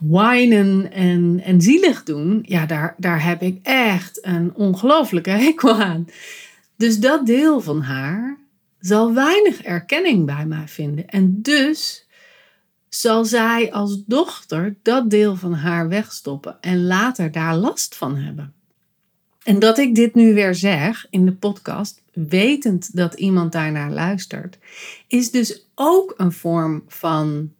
whinen 0.00 0.92
en, 0.92 1.40
en 1.44 1.60
zielig 1.60 2.02
doen, 2.02 2.42
ja, 2.46 2.66
daar, 2.66 2.94
daar 2.98 3.24
heb 3.24 3.42
ik 3.42 3.58
echt 3.62 4.26
een 4.26 4.54
ongelooflijke 4.54 5.30
hekel 5.30 5.80
aan. 5.80 6.06
Dus 6.76 6.98
dat 6.98 7.26
deel 7.26 7.60
van 7.60 7.82
haar 7.82 8.38
zal 8.78 9.14
weinig 9.14 9.62
erkenning 9.62 10.26
bij 10.26 10.46
mij 10.46 10.68
vinden. 10.68 11.08
En 11.08 11.42
dus 11.42 12.06
zal 12.88 13.24
zij 13.24 13.72
als 13.72 14.04
dochter 14.06 14.76
dat 14.82 15.10
deel 15.10 15.36
van 15.36 15.52
haar 15.52 15.88
wegstoppen 15.88 16.56
en 16.60 16.86
later 16.86 17.32
daar 17.32 17.56
last 17.56 17.96
van 17.96 18.16
hebben. 18.16 18.52
En 19.42 19.58
dat 19.58 19.78
ik 19.78 19.94
dit 19.94 20.14
nu 20.14 20.34
weer 20.34 20.54
zeg 20.54 21.06
in 21.10 21.26
de 21.26 21.32
podcast, 21.32 22.02
wetend 22.12 22.96
dat 22.96 23.14
iemand 23.14 23.52
daarnaar 23.52 23.90
luistert, 23.90 24.58
is 25.06 25.30
dus 25.30 25.66
ook 25.74 26.14
een 26.16 26.32
vorm 26.32 26.84
van 26.88 27.52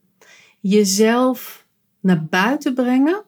jezelf 0.61 1.60
naar 2.01 2.25
buiten 2.25 2.75
brengen, 2.75 3.23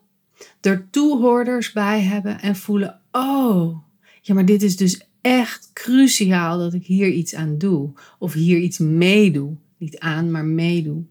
er 0.61 0.91
toehoorders 0.91 1.73
bij 1.73 2.01
hebben 2.01 2.41
en 2.41 2.57
voelen: 2.57 3.01
oh, 3.13 3.79
ja, 4.21 4.35
maar 4.35 4.47
dit 4.47 4.63
is 4.63 4.77
dus 4.77 5.07
echt 5.21 5.71
cruciaal 5.73 6.59
dat 6.59 6.75
ik 6.75 6.87
hier 6.87 7.09
iets 7.09 7.35
aan 7.35 7.59
doe. 7.59 7.93
Of 8.19 8.33
hier 8.33 8.59
iets 8.59 8.79
meedoe. 8.79 9.57
Niet 9.77 9.99
aan, 9.99 10.31
maar 10.31 10.45
meedoe. 10.45 11.03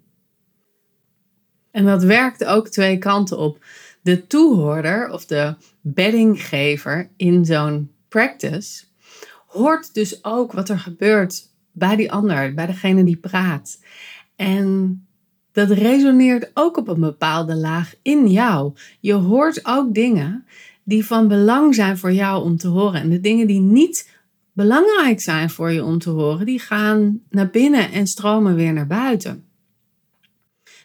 En 1.71 1.85
dat 1.85 2.03
werkt 2.03 2.45
ook 2.45 2.67
twee 2.67 2.97
kanten 2.97 3.37
op. 3.37 3.65
De 4.01 4.27
toehoorder 4.27 5.09
of 5.09 5.25
de 5.25 5.55
beddinggever 5.81 7.09
in 7.15 7.45
zo'n 7.45 7.91
practice 8.07 8.83
hoort 9.47 9.93
dus 9.93 10.23
ook 10.23 10.51
wat 10.51 10.69
er 10.69 10.79
gebeurt 10.79 11.49
bij 11.71 11.95
die 11.95 12.11
ander, 12.11 12.53
bij 12.53 12.65
degene 12.65 13.03
die 13.03 13.17
praat. 13.17 13.79
En 14.35 15.05
dat 15.51 15.70
resoneert 15.70 16.51
ook 16.53 16.77
op 16.77 16.88
een 16.88 17.00
bepaalde 17.00 17.55
laag 17.55 17.93
in 18.01 18.27
jou. 18.27 18.74
Je 19.00 19.13
hoort 19.13 19.65
ook 19.65 19.93
dingen 19.93 20.46
die 20.84 21.05
van 21.05 21.27
belang 21.27 21.75
zijn 21.75 21.98
voor 21.98 22.13
jou 22.13 22.43
om 22.43 22.58
te 22.58 22.67
horen. 22.67 23.01
En 23.01 23.10
de 23.10 23.20
dingen 23.20 23.48
die 23.48 23.60
niet 23.60 24.10
belangrijk 24.53 25.22
zijn 25.22 25.50
voor 25.50 25.72
je 25.72 25.84
om 25.84 26.00
te 26.00 26.10
horen, 26.10 26.46
die 26.46 26.60
gaan 26.60 27.22
naar 27.29 27.50
binnen 27.50 27.91
en 27.91 28.08
stromen 28.08 28.55
weer 28.55 28.74
naar 28.74 28.88
buiten. 28.88 29.46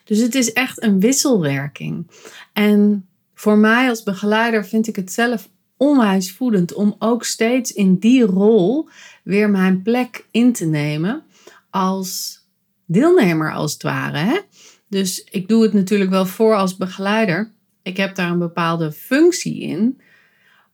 Dus 0.04 0.18
het 0.18 0.34
is 0.34 0.52
echt 0.52 0.82
een 0.82 1.00
wisselwerking. 1.00 2.10
En 2.52 3.08
voor 3.34 3.58
mij 3.58 3.88
als 3.88 4.02
begeleider 4.02 4.66
vind 4.66 4.86
ik 4.86 4.96
het 4.96 5.12
zelf 5.12 5.48
onwijs 5.76 6.32
voedend 6.32 6.72
om 6.72 6.94
ook 6.98 7.24
steeds 7.24 7.72
in 7.72 7.98
die 7.98 8.22
rol 8.22 8.88
weer 9.22 9.50
mijn 9.50 9.82
plek 9.82 10.26
in 10.30 10.52
te 10.52 10.66
nemen 10.66 11.22
als 11.70 12.40
deelnemer 12.86 13.52
als 13.52 13.72
het 13.72 13.82
ware. 13.82 14.18
Hè? 14.18 14.38
Dus 14.88 15.24
ik 15.24 15.48
doe 15.48 15.62
het 15.62 15.72
natuurlijk 15.72 16.10
wel 16.10 16.26
voor 16.26 16.56
als 16.56 16.76
begeleider. 16.76 17.50
Ik 17.82 17.96
heb 17.96 18.14
daar 18.14 18.30
een 18.30 18.38
bepaalde 18.38 18.92
functie 18.92 19.60
in. 19.60 20.00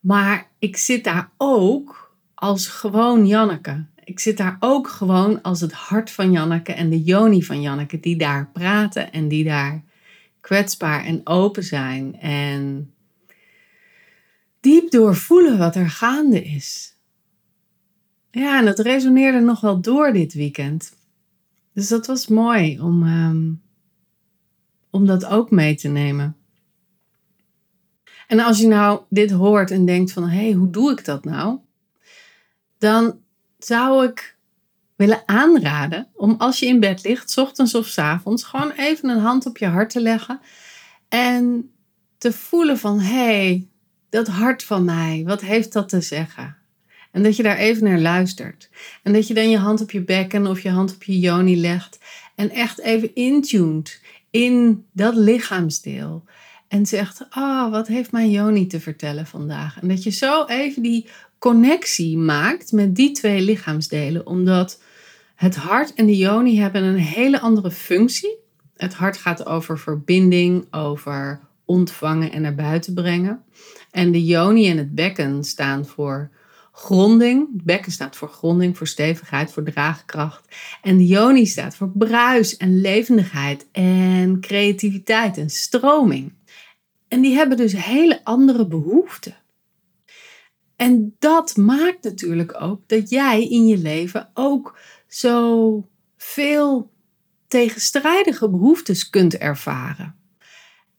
Maar 0.00 0.50
ik 0.58 0.76
zit 0.76 1.04
daar 1.04 1.30
ook 1.36 2.14
als 2.34 2.66
gewoon 2.66 3.26
Janneke. 3.26 3.84
Ik 4.04 4.20
zit 4.20 4.36
daar 4.36 4.56
ook 4.60 4.88
gewoon 4.88 5.42
als 5.42 5.60
het 5.60 5.72
hart 5.72 6.10
van 6.10 6.32
Janneke 6.32 6.72
en 6.72 6.90
de 6.90 7.02
Joni 7.02 7.42
van 7.42 7.60
Janneke, 7.60 8.00
die 8.00 8.16
daar 8.16 8.50
praten 8.52 9.12
en 9.12 9.28
die 9.28 9.44
daar 9.44 9.82
kwetsbaar 10.40 11.04
en 11.04 11.20
open 11.24 11.64
zijn 11.64 12.20
en 12.20 12.92
diep 14.60 14.90
doorvoelen 14.90 15.58
wat 15.58 15.76
er 15.76 15.90
gaande 15.90 16.42
is. 16.42 16.96
Ja, 18.30 18.58
en 18.58 18.64
dat 18.64 18.78
resoneerde 18.78 19.40
nog 19.40 19.60
wel 19.60 19.80
door 19.80 20.12
dit 20.12 20.34
weekend. 20.34 20.96
Dus 21.74 21.88
dat 21.88 22.06
was 22.06 22.26
mooi 22.26 22.80
om, 22.80 23.02
ehm, 23.06 23.50
om 24.92 25.06
dat 25.06 25.26
ook 25.26 25.50
mee 25.50 25.74
te 25.74 25.88
nemen. 25.88 26.36
En 28.26 28.40
als 28.40 28.58
je 28.58 28.66
nou 28.66 29.00
dit 29.08 29.30
hoort 29.30 29.70
en 29.70 29.86
denkt 29.86 30.12
van, 30.12 30.28
hé, 30.28 30.44
hey, 30.44 30.52
hoe 30.52 30.70
doe 30.70 30.90
ik 30.90 31.04
dat 31.04 31.24
nou? 31.24 31.58
Dan 32.78 33.18
zou 33.58 34.06
ik 34.06 34.36
willen 34.96 35.22
aanraden 35.26 36.08
om 36.14 36.34
als 36.38 36.58
je 36.58 36.66
in 36.66 36.80
bed 36.80 37.04
ligt, 37.04 37.38
ochtends 37.38 37.74
of 37.74 37.86
s 37.86 37.98
avonds, 37.98 38.42
gewoon 38.42 38.70
even 38.70 39.08
een 39.08 39.18
hand 39.18 39.46
op 39.46 39.58
je 39.58 39.66
hart 39.66 39.90
te 39.90 40.00
leggen 40.00 40.40
en 41.08 41.72
te 42.18 42.32
voelen 42.32 42.78
van, 42.78 43.00
hé, 43.00 43.14
hey, 43.14 43.68
dat 44.10 44.26
hart 44.26 44.64
van 44.64 44.84
mij, 44.84 45.22
wat 45.26 45.40
heeft 45.40 45.72
dat 45.72 45.88
te 45.88 46.00
zeggen? 46.00 46.56
En 47.10 47.22
dat 47.22 47.36
je 47.36 47.42
daar 47.42 47.56
even 47.56 47.84
naar 47.84 47.98
luistert. 47.98 48.70
En 49.02 49.12
dat 49.12 49.26
je 49.26 49.34
dan 49.34 49.50
je 49.50 49.58
hand 49.58 49.80
op 49.80 49.90
je 49.90 50.04
bekken 50.04 50.46
of 50.46 50.60
je 50.60 50.70
hand 50.70 50.94
op 50.94 51.02
je 51.02 51.18
joni 51.18 51.60
legt. 51.60 51.98
En 52.34 52.50
echt 52.50 52.80
even 52.80 53.14
intuned 53.14 54.00
in 54.32 54.84
dat 54.92 55.14
lichaamsdeel. 55.14 56.24
En 56.68 56.86
zegt, 56.86 57.26
ah, 57.28 57.42
oh, 57.42 57.70
wat 57.70 57.86
heeft 57.86 58.12
mijn 58.12 58.30
joni 58.30 58.66
te 58.66 58.80
vertellen 58.80 59.26
vandaag? 59.26 59.80
En 59.80 59.88
dat 59.88 60.02
je 60.02 60.10
zo 60.10 60.44
even 60.44 60.82
die 60.82 61.06
connectie 61.38 62.16
maakt 62.16 62.72
met 62.72 62.96
die 62.96 63.12
twee 63.12 63.40
lichaamsdelen. 63.40 64.26
Omdat 64.26 64.82
het 65.34 65.56
hart 65.56 65.94
en 65.94 66.06
de 66.06 66.16
joni 66.16 66.58
hebben 66.58 66.82
een 66.82 66.98
hele 66.98 67.40
andere 67.40 67.70
functie. 67.70 68.36
Het 68.76 68.94
hart 68.94 69.16
gaat 69.16 69.46
over 69.46 69.78
verbinding, 69.78 70.66
over 70.70 71.40
ontvangen 71.64 72.32
en 72.32 72.42
naar 72.42 72.54
buiten 72.54 72.94
brengen. 72.94 73.42
En 73.90 74.12
de 74.12 74.24
joni 74.24 74.70
en 74.70 74.76
het 74.76 74.94
bekken 74.94 75.44
staan 75.44 75.86
voor 75.86 76.30
gronding. 76.72 77.48
Bekken 77.64 77.92
staat 77.92 78.16
voor 78.16 78.28
gronding, 78.28 78.76
voor 78.76 78.86
stevigheid, 78.86 79.52
voor 79.52 79.64
draagkracht. 79.64 80.56
En 80.82 80.96
de 80.96 81.06
joni 81.06 81.46
staat 81.46 81.76
voor 81.76 81.90
bruis 81.94 82.56
en 82.56 82.80
levendigheid 82.80 83.66
en 83.72 84.40
creativiteit 84.40 85.36
en 85.38 85.50
stroming. 85.50 86.32
En 87.08 87.20
die 87.20 87.34
hebben 87.34 87.56
dus 87.56 87.84
hele 87.84 88.24
andere 88.24 88.66
behoeften. 88.66 89.36
En 90.76 91.16
dat 91.18 91.56
maakt 91.56 92.02
natuurlijk 92.02 92.60
ook 92.60 92.88
dat 92.88 93.10
jij 93.10 93.48
in 93.48 93.66
je 93.66 93.78
leven 93.78 94.30
ook 94.34 94.78
zo 95.08 95.88
veel 96.16 96.90
tegenstrijdige 97.48 98.50
behoeftes 98.50 99.10
kunt 99.10 99.36
ervaren. 99.36 100.16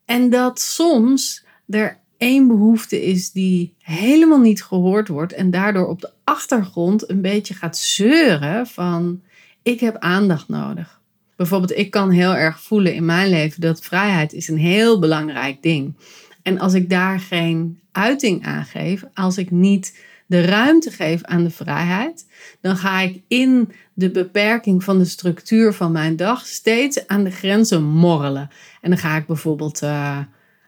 En 0.05 0.29
dat 0.29 0.59
soms 0.59 1.45
er 1.67 2.02
één 2.23 2.47
behoefte 2.47 3.05
is 3.05 3.31
die 3.31 3.73
helemaal 3.79 4.39
niet 4.39 4.63
gehoord 4.63 5.07
wordt 5.07 5.33
en 5.33 5.51
daardoor 5.51 5.87
op 5.87 6.01
de 6.01 6.09
achtergrond 6.23 7.09
een 7.09 7.21
beetje 7.21 7.53
gaat 7.53 7.77
zeuren 7.77 8.67
van 8.67 9.21
ik 9.63 9.79
heb 9.79 9.97
aandacht 9.97 10.47
nodig. 10.47 11.01
Bijvoorbeeld, 11.35 11.77
ik 11.77 11.91
kan 11.91 12.09
heel 12.09 12.35
erg 12.35 12.61
voelen 12.61 12.93
in 12.93 13.05
mijn 13.05 13.29
leven 13.29 13.61
dat 13.61 13.81
vrijheid 13.81 14.33
is 14.33 14.47
een 14.47 14.57
heel 14.57 14.99
belangrijk 14.99 15.61
ding. 15.61 15.93
En 16.41 16.59
als 16.59 16.73
ik 16.73 16.89
daar 16.89 17.19
geen 17.19 17.79
uiting 17.91 18.45
aan 18.45 18.65
geef, 18.65 19.03
als 19.13 19.37
ik 19.37 19.51
niet 19.51 19.99
de 20.25 20.45
ruimte 20.45 20.91
geef 20.91 21.23
aan 21.23 21.43
de 21.43 21.49
vrijheid, 21.49 22.25
dan 22.61 22.77
ga 22.77 22.99
ik 22.99 23.21
in 23.27 23.71
de 23.93 24.09
beperking 24.09 24.83
van 24.83 24.97
de 24.97 25.05
structuur 25.05 25.73
van 25.73 25.91
mijn 25.91 26.15
dag 26.15 26.45
steeds 26.45 27.07
aan 27.07 27.23
de 27.23 27.31
grenzen 27.31 27.83
morrelen. 27.83 28.49
En 28.81 28.89
dan 28.89 28.99
ga 28.99 29.17
ik 29.17 29.25
bijvoorbeeld 29.25 29.81
uh, 29.81 30.19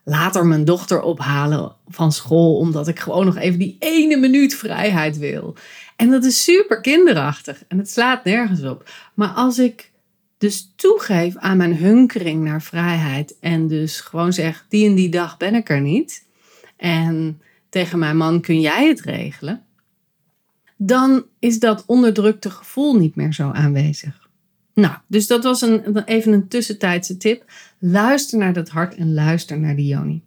later 0.06 0.46
mijn 0.46 0.66
dochter 0.66 1.02
ophalen 1.02 1.76
van 1.88 2.12
school, 2.12 2.58
omdat 2.58 2.88
ik 2.88 3.00
gewoon 3.00 3.26
nog 3.26 3.38
even 3.38 3.60
die 3.60 3.76
ene 3.80 4.18
minuut 4.18 4.56
vrijheid 4.56 5.18
wil. 5.18 5.56
En 5.96 6.10
dat 6.10 6.24
is 6.24 6.44
super 6.44 6.82
kinderachtig 6.82 7.64
en 7.68 7.78
het 7.78 7.90
slaat 7.90 8.24
nergens 8.24 8.64
op. 8.64 8.90
Maar 9.14 9.30
als 9.30 9.60
ik 9.60 9.92
dus 10.38 10.74
toegeef 10.76 11.36
aan 11.36 11.58
mijn 11.58 11.78
hunkering 11.78 12.44
naar 12.44 12.62
vrijheid 12.62 13.36
en 13.40 13.68
dus 13.68 14.02
gewoon 14.02 14.34
zeg, 14.34 14.66
die 14.70 14.90
en 14.90 14.96
die 14.96 15.10
dag 15.10 15.38
ben 15.38 15.56
ik 15.56 15.70
er 15.70 15.82
niet. 15.82 16.26
En 16.78 17.42
tegen 17.70 18.00
mijn 18.00 18.18
man 18.18 18.42
kun 18.42 18.60
jij 18.60 18.88
het 18.88 19.02
regelen. 19.02 19.64
Dan 20.78 21.26
is 21.40 21.60
dat 21.60 21.84
onderdrukte 21.86 22.50
gevoel 22.50 22.96
niet 22.96 23.16
meer 23.16 23.34
zo 23.34 23.52
aanwezig. 23.52 24.25
Nou, 24.76 24.96
dus 25.08 25.28
dat 25.28 25.44
was 25.44 25.62
een, 25.62 26.04
even 26.06 26.34
een 26.34 26.48
tussentijdse 26.48 27.18
tip. 27.18 27.52
Luister 27.80 28.40
naar 28.40 28.54
dat 28.54 28.70
hart 28.70 28.96
en 28.96 29.14
luister 29.14 29.60
naar 29.60 29.76
die 29.76 29.88
Joni. 29.88 30.24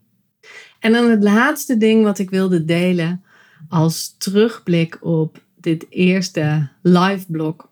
En 0.80 0.92
dan 0.92 1.10
het 1.10 1.22
laatste 1.22 1.76
ding 1.76 2.04
wat 2.04 2.18
ik 2.18 2.30
wilde 2.30 2.64
delen 2.64 3.22
als 3.68 4.14
terugblik 4.18 4.98
op 5.00 5.42
dit 5.56 5.86
eerste 5.88 6.68
live 6.82 7.24
blog 7.28 7.68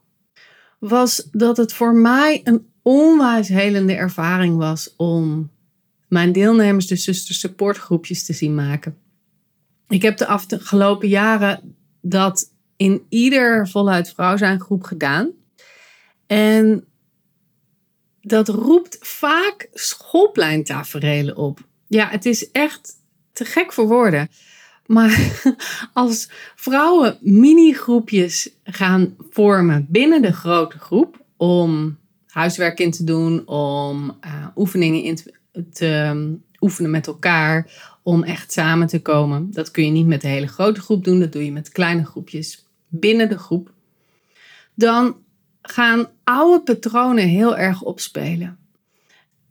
was 0.79 1.29
dat 1.33 1.57
het 1.57 1.73
voor 1.73 1.95
mij 1.95 2.41
een 2.45 2.67
onwijs 2.83 3.49
helende 3.49 3.95
ervaring 3.95 4.57
was 4.57 4.95
om 4.97 5.51
mijn 6.09 6.33
deelnemers 6.33 6.87
de 6.87 6.97
zuster 6.97 7.35
supportgroepjes 7.35 8.25
te 8.25 8.33
zien 8.33 8.55
maken. 8.55 8.97
Ik 9.89 10.03
heb 10.03 10.17
de 10.17 10.27
afgelopen 10.27 11.09
jaren 11.09 11.77
dat 12.01 12.51
in 12.77 13.03
ieder 13.09 13.69
voluit 13.69 14.13
vrouw 14.13 14.37
zijn 14.37 14.61
groep 14.61 14.83
gedaan. 14.83 15.31
En 16.27 16.85
dat 18.21 18.49
roept 18.49 18.99
vaak 19.01 19.69
schoolpleintaferelen 19.73 21.37
op. 21.37 21.61
Ja, 21.87 22.09
het 22.09 22.27
is 22.27 22.51
echt 22.51 22.93
te 23.33 23.45
gek 23.45 23.73
voor 23.73 23.89
woorden. 23.89 24.29
Maar 24.87 25.43
als 25.93 26.31
vrouwen 26.55 27.19
mini-groepjes 27.21 28.51
gaan 28.65 29.17
vormen 29.31 29.87
binnen 29.89 30.23
de 30.23 30.33
grote 30.33 30.79
groep 30.79 31.25
om 31.37 31.99
huiswerk 32.27 32.79
in 32.79 32.91
te 32.91 33.05
doen, 33.05 33.47
om 33.47 34.19
uh, 34.25 34.47
oefeningen 34.57 35.03
in 35.03 35.19
te, 35.73 35.87
um, 35.87 36.45
oefenen 36.61 36.91
met 36.91 37.07
elkaar, 37.07 37.71
om 38.03 38.23
echt 38.23 38.53
samen 38.53 38.87
te 38.87 39.03
komen. 39.03 39.51
Dat 39.51 39.71
kun 39.71 39.85
je 39.85 39.91
niet 39.91 40.07
met 40.07 40.21
de 40.21 40.29
hele 40.29 40.47
grote 40.47 40.81
groep 40.81 41.05
doen, 41.05 41.21
dat 41.21 41.33
doe 41.33 41.45
je 41.45 41.53
met 41.53 41.69
kleine 41.69 42.05
groepjes 42.05 42.67
binnen 42.89 43.29
de 43.29 43.39
groep. 43.39 43.73
Dan 44.75 45.17
gaan 45.71 46.09
oude 46.25 46.63
patronen 46.63 47.29
heel 47.29 47.57
erg 47.57 47.83
opspelen. 47.83 48.59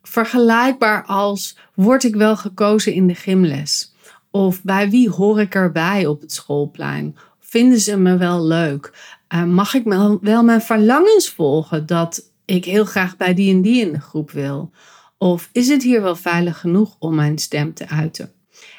Vergelijkbaar 0.01 1.05
als 1.05 1.57
word 1.73 2.03
ik 2.03 2.15
wel 2.15 2.37
gekozen 2.37 2.93
in 2.93 3.07
de 3.07 3.15
gymles? 3.15 3.93
Of 4.31 4.63
bij 4.63 4.89
wie 4.89 5.09
hoor 5.09 5.41
ik 5.41 5.55
erbij 5.55 6.05
op 6.05 6.21
het 6.21 6.31
schoolplein? 6.31 7.15
Vinden 7.39 7.79
ze 7.79 7.97
me 7.97 8.17
wel 8.17 8.45
leuk? 8.45 8.93
Uh, 9.33 9.43
mag 9.43 9.73
ik 9.73 9.83
wel 10.21 10.43
mijn 10.43 10.61
verlangens 10.61 11.29
volgen 11.29 11.85
dat 11.85 12.31
ik 12.45 12.65
heel 12.65 12.85
graag 12.85 13.17
bij 13.17 13.33
die 13.33 13.53
en 13.53 13.61
die 13.61 13.81
in 13.81 13.91
de 13.91 14.01
groep 14.01 14.31
wil? 14.31 14.71
Of 15.17 15.49
is 15.51 15.67
het 15.67 15.83
hier 15.83 16.01
wel 16.01 16.15
veilig 16.15 16.59
genoeg 16.59 16.95
om 16.99 17.15
mijn 17.15 17.37
stem 17.37 17.73
te 17.73 17.87
uiten? 17.87 18.31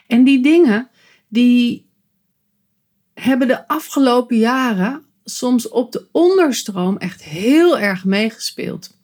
En 0.07 0.25
die 0.25 0.43
dingen, 0.43 0.89
die 1.29 1.87
hebben 3.15 3.49
de 3.49 3.69
afgelopen 3.69 4.39
jaren 4.39 5.06
soms 5.29 5.69
op 5.69 5.93
de 5.93 6.07
onderstroom 6.13 6.97
echt 6.97 7.23
heel 7.23 7.79
erg 7.79 8.05
meegespeeld. 8.05 8.95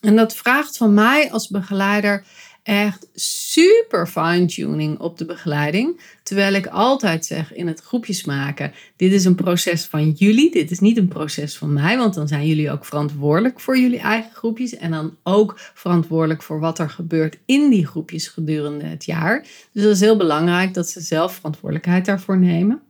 En 0.00 0.16
dat 0.16 0.36
vraagt 0.36 0.76
van 0.76 0.94
mij 0.94 1.32
als 1.32 1.48
begeleider 1.48 2.24
echt 2.62 3.08
super 3.14 4.06
fine-tuning 4.06 4.98
op 4.98 5.18
de 5.18 5.24
begeleiding. 5.24 6.00
Terwijl 6.22 6.54
ik 6.54 6.66
altijd 6.66 7.26
zeg 7.26 7.54
in 7.54 7.66
het 7.66 7.80
groepjes 7.80 8.24
maken: 8.24 8.72
dit 8.96 9.12
is 9.12 9.24
een 9.24 9.34
proces 9.34 9.84
van 9.84 10.10
jullie, 10.10 10.50
dit 10.50 10.70
is 10.70 10.78
niet 10.78 10.96
een 10.96 11.08
proces 11.08 11.56
van 11.56 11.72
mij, 11.72 11.98
want 11.98 12.14
dan 12.14 12.28
zijn 12.28 12.46
jullie 12.46 12.70
ook 12.70 12.84
verantwoordelijk 12.84 13.60
voor 13.60 13.78
jullie 13.78 13.98
eigen 13.98 14.30
groepjes 14.34 14.76
en 14.76 14.90
dan 14.90 15.16
ook 15.22 15.54
verantwoordelijk 15.74 16.42
voor 16.42 16.60
wat 16.60 16.78
er 16.78 16.90
gebeurt 16.90 17.38
in 17.44 17.70
die 17.70 17.86
groepjes 17.86 18.28
gedurende 18.28 18.84
het 18.84 19.04
jaar. 19.04 19.46
Dus 19.72 19.82
dat 19.82 19.92
is 19.92 20.00
heel 20.00 20.16
belangrijk 20.16 20.74
dat 20.74 20.88
ze 20.88 21.00
zelf 21.00 21.34
verantwoordelijkheid 21.34 22.04
daarvoor 22.04 22.38
nemen. 22.38 22.80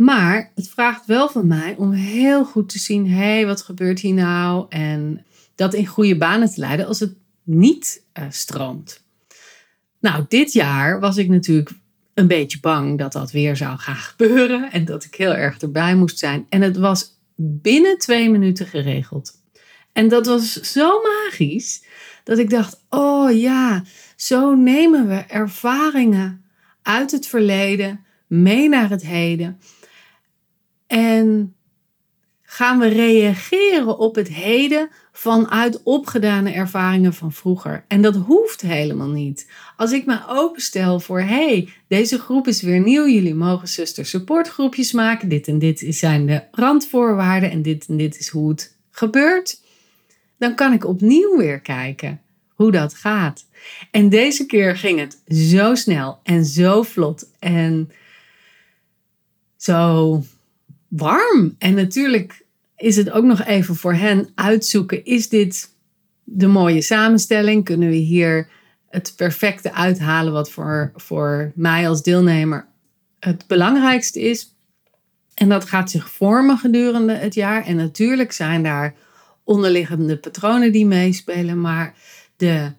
Maar 0.00 0.52
het 0.54 0.68
vraagt 0.68 1.06
wel 1.06 1.28
van 1.28 1.46
mij 1.46 1.74
om 1.78 1.92
heel 1.92 2.44
goed 2.44 2.68
te 2.68 2.78
zien: 2.78 3.10
hé, 3.10 3.16
hey, 3.16 3.46
wat 3.46 3.62
gebeurt 3.62 4.00
hier 4.00 4.14
nou? 4.14 4.66
En 4.68 5.26
dat 5.54 5.74
in 5.74 5.86
goede 5.86 6.16
banen 6.16 6.50
te 6.50 6.60
leiden 6.60 6.86
als 6.86 7.00
het 7.00 7.14
niet 7.42 8.02
uh, 8.18 8.24
stroomt. 8.28 9.04
Nou, 9.98 10.24
dit 10.28 10.52
jaar 10.52 11.00
was 11.00 11.16
ik 11.16 11.28
natuurlijk 11.28 11.70
een 12.14 12.26
beetje 12.26 12.60
bang 12.60 12.98
dat 12.98 13.12
dat 13.12 13.30
weer 13.30 13.56
zou 13.56 13.78
gaan 13.78 13.96
gebeuren 13.96 14.72
en 14.72 14.84
dat 14.84 15.04
ik 15.04 15.14
heel 15.14 15.34
erg 15.34 15.58
erbij 15.58 15.96
moest 15.96 16.18
zijn. 16.18 16.46
En 16.48 16.62
het 16.62 16.76
was 16.76 17.18
binnen 17.36 17.98
twee 17.98 18.30
minuten 18.30 18.66
geregeld. 18.66 19.32
En 19.92 20.08
dat 20.08 20.26
was 20.26 20.52
zo 20.52 21.00
magisch 21.02 21.84
Dat 22.24 22.38
ik 22.38 22.50
dacht, 22.50 22.84
oh 22.88 23.38
ja, 23.38 23.84
zo 24.16 24.54
nemen 24.54 25.08
we 25.08 25.14
ervaringen 25.14 26.44
uit 26.82 27.10
het 27.10 27.26
verleden 27.26 28.04
mee 28.26 28.68
naar 28.68 28.90
het 28.90 29.06
heden. 29.06 29.60
En 30.90 31.54
gaan 32.42 32.78
we 32.78 32.88
reageren 32.88 33.98
op 33.98 34.14
het 34.14 34.28
heden 34.28 34.88
vanuit 35.12 35.82
opgedane 35.82 36.52
ervaringen 36.52 37.14
van 37.14 37.32
vroeger. 37.32 37.84
En 37.88 38.02
dat 38.02 38.16
hoeft 38.16 38.60
helemaal 38.60 39.08
niet. 39.08 39.50
Als 39.76 39.92
ik 39.92 40.06
me 40.06 40.18
openstel 40.28 41.00
voor, 41.00 41.20
hey, 41.20 41.68
deze 41.88 42.18
groep 42.18 42.46
is 42.46 42.62
weer 42.62 42.80
nieuw, 42.80 43.06
jullie 43.06 43.34
mogen 43.34 43.68
zuster 43.68 44.06
supportgroepjes 44.06 44.92
maken, 44.92 45.28
dit 45.28 45.48
en 45.48 45.58
dit 45.58 45.84
zijn 45.88 46.26
de 46.26 46.42
randvoorwaarden 46.50 47.50
en 47.50 47.62
dit 47.62 47.86
en 47.88 47.96
dit 47.96 48.18
is 48.18 48.28
hoe 48.28 48.48
het 48.48 48.76
gebeurt, 48.90 49.60
dan 50.38 50.54
kan 50.54 50.72
ik 50.72 50.86
opnieuw 50.86 51.36
weer 51.36 51.60
kijken 51.60 52.20
hoe 52.54 52.70
dat 52.70 52.94
gaat. 52.94 53.46
En 53.90 54.08
deze 54.08 54.46
keer 54.46 54.76
ging 54.76 54.98
het 54.98 55.18
zo 55.50 55.74
snel 55.74 56.20
en 56.22 56.44
zo 56.44 56.82
vlot 56.82 57.30
en 57.38 57.90
zo 59.56 60.22
warm. 60.90 61.54
En 61.58 61.74
natuurlijk 61.74 62.44
is 62.76 62.96
het 62.96 63.10
ook 63.10 63.24
nog 63.24 63.44
even 63.44 63.76
voor 63.76 63.94
hen 63.94 64.28
uitzoeken: 64.34 65.04
is 65.04 65.28
dit 65.28 65.74
de 66.24 66.46
mooie 66.46 66.82
samenstelling? 66.82 67.64
Kunnen 67.64 67.88
we 67.88 67.94
hier 67.94 68.48
het 68.88 69.12
perfecte 69.16 69.72
uithalen 69.72 70.32
wat 70.32 70.50
voor, 70.50 70.92
voor 70.94 71.52
mij 71.54 71.88
als 71.88 72.02
deelnemer 72.02 72.66
het 73.18 73.46
belangrijkste 73.46 74.20
is? 74.20 74.54
En 75.34 75.48
dat 75.48 75.64
gaat 75.64 75.90
zich 75.90 76.10
vormen 76.10 76.58
gedurende 76.58 77.14
het 77.14 77.34
jaar. 77.34 77.66
En 77.66 77.76
natuurlijk 77.76 78.32
zijn 78.32 78.62
daar 78.62 78.94
onderliggende 79.44 80.16
patronen 80.16 80.72
die 80.72 80.86
meespelen, 80.86 81.60
maar 81.60 81.94
de 82.36 82.72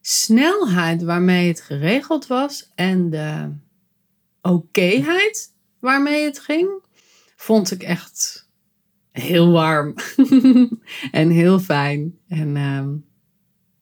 snelheid 0.00 1.02
waarmee 1.02 1.48
het 1.48 1.60
geregeld 1.60 2.26
was 2.26 2.70
en 2.74 3.10
de 3.10 3.50
okéheid 4.40 5.52
waarmee 5.78 6.24
het 6.24 6.38
ging, 6.38 6.70
vond 7.42 7.70
ik 7.70 7.82
echt 7.82 8.48
heel 9.10 9.50
warm 9.50 9.94
en 11.10 11.30
heel 11.30 11.58
fijn. 11.58 12.18
En 12.28 12.56
ehm, 12.56 12.88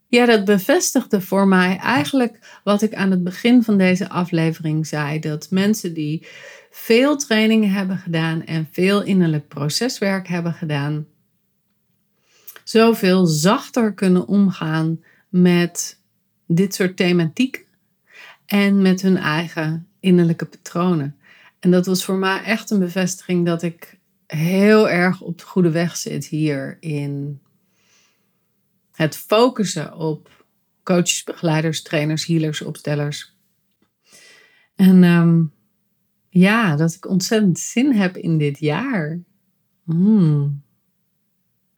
ja, 0.06 0.26
dat 0.26 0.44
bevestigde 0.44 1.20
voor 1.20 1.48
mij 1.48 1.76
eigenlijk 1.76 2.60
wat 2.64 2.82
ik 2.82 2.94
aan 2.94 3.10
het 3.10 3.24
begin 3.24 3.62
van 3.62 3.78
deze 3.78 4.08
aflevering 4.08 4.86
zei: 4.86 5.18
dat 5.18 5.50
mensen 5.50 5.94
die 5.94 6.26
veel 6.70 7.16
trainingen 7.16 7.70
hebben 7.70 7.98
gedaan 7.98 8.44
en 8.44 8.68
veel 8.70 9.02
innerlijk 9.02 9.48
proceswerk 9.48 10.28
hebben 10.28 10.52
gedaan, 10.52 11.06
zoveel 12.64 13.26
zachter 13.26 13.94
kunnen 13.94 14.26
omgaan 14.26 15.04
met 15.28 16.00
dit 16.46 16.74
soort 16.74 16.96
thematiek 16.96 17.66
en 18.46 18.82
met 18.82 19.02
hun 19.02 19.16
eigen 19.16 19.86
innerlijke 20.00 20.44
patronen. 20.44 21.19
En 21.60 21.70
dat 21.70 21.86
was 21.86 22.04
voor 22.04 22.16
mij 22.16 22.42
echt 22.42 22.70
een 22.70 22.78
bevestiging 22.78 23.46
dat 23.46 23.62
ik 23.62 23.98
heel 24.26 24.88
erg 24.88 25.20
op 25.20 25.38
de 25.38 25.44
goede 25.44 25.70
weg 25.70 25.96
zit 25.96 26.26
hier 26.26 26.76
in 26.80 27.40
het 28.92 29.16
focussen 29.16 29.96
op 29.96 30.44
coaches, 30.82 31.24
begeleiders, 31.24 31.82
trainers, 31.82 32.26
healers, 32.26 32.62
opstellers. 32.62 33.36
En 34.74 35.04
ehm, 35.04 35.42
ja, 36.28 36.76
dat 36.76 36.94
ik 36.94 37.08
ontzettend 37.08 37.58
zin 37.58 37.92
heb 37.92 38.16
in 38.16 38.38
dit 38.38 38.58
jaar. 38.58 39.20
Hmm. 39.84 40.62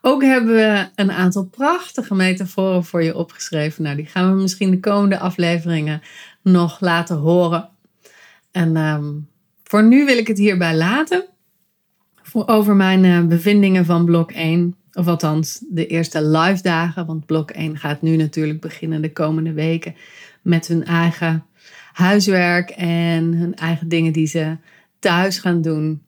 Ook 0.01 0.23
hebben 0.23 0.55
we 0.55 0.89
een 0.95 1.13
aantal 1.13 1.45
prachtige 1.45 2.15
metaforen 2.15 2.85
voor 2.85 3.03
je 3.03 3.17
opgeschreven. 3.17 3.83
Nou, 3.83 3.97
die 3.97 4.07
gaan 4.07 4.35
we 4.35 4.43
misschien 4.43 4.71
de 4.71 4.81
komende 4.81 5.19
afleveringen 5.19 6.03
nog 6.43 6.81
laten 6.81 7.17
horen. 7.17 7.69
En 8.51 8.77
ehm, 8.77 9.15
voor 9.73 9.85
nu 9.85 10.05
wil 10.05 10.17
ik 10.17 10.27
het 10.27 10.39
hierbij 10.39 10.77
laten. 10.77 11.25
Over 12.33 12.77
mijn 12.77 13.05
uh, 13.05 13.27
bevindingen 13.27 13.85
van 13.85 14.05
blok 14.05 14.33
1. 14.33 14.77
Of 14.93 15.07
althans, 15.07 15.65
de 15.69 15.87
eerste 15.87 16.25
live 16.25 16.63
dagen. 16.63 17.07
Want 17.07 17.27
blok 17.27 17.51
1 17.51 17.79
gaat 17.79 18.03
nu 18.03 18.17
natuurlijk 18.17 18.61
beginnen 18.61 19.03
de 19.03 19.13
komende 19.13 19.53
weken. 19.53 19.95
Met 20.43 20.67
hun 20.67 20.85
eigen 20.85 21.45
huiswerk 21.93 22.71
en 22.71 23.35
hun 23.35 23.55
eigen 23.55 23.89
dingen 23.89 24.13
die 24.13 24.27
ze 24.27 24.57
thuis 24.99 25.39
gaan 25.39 25.63
doen. 25.63 26.03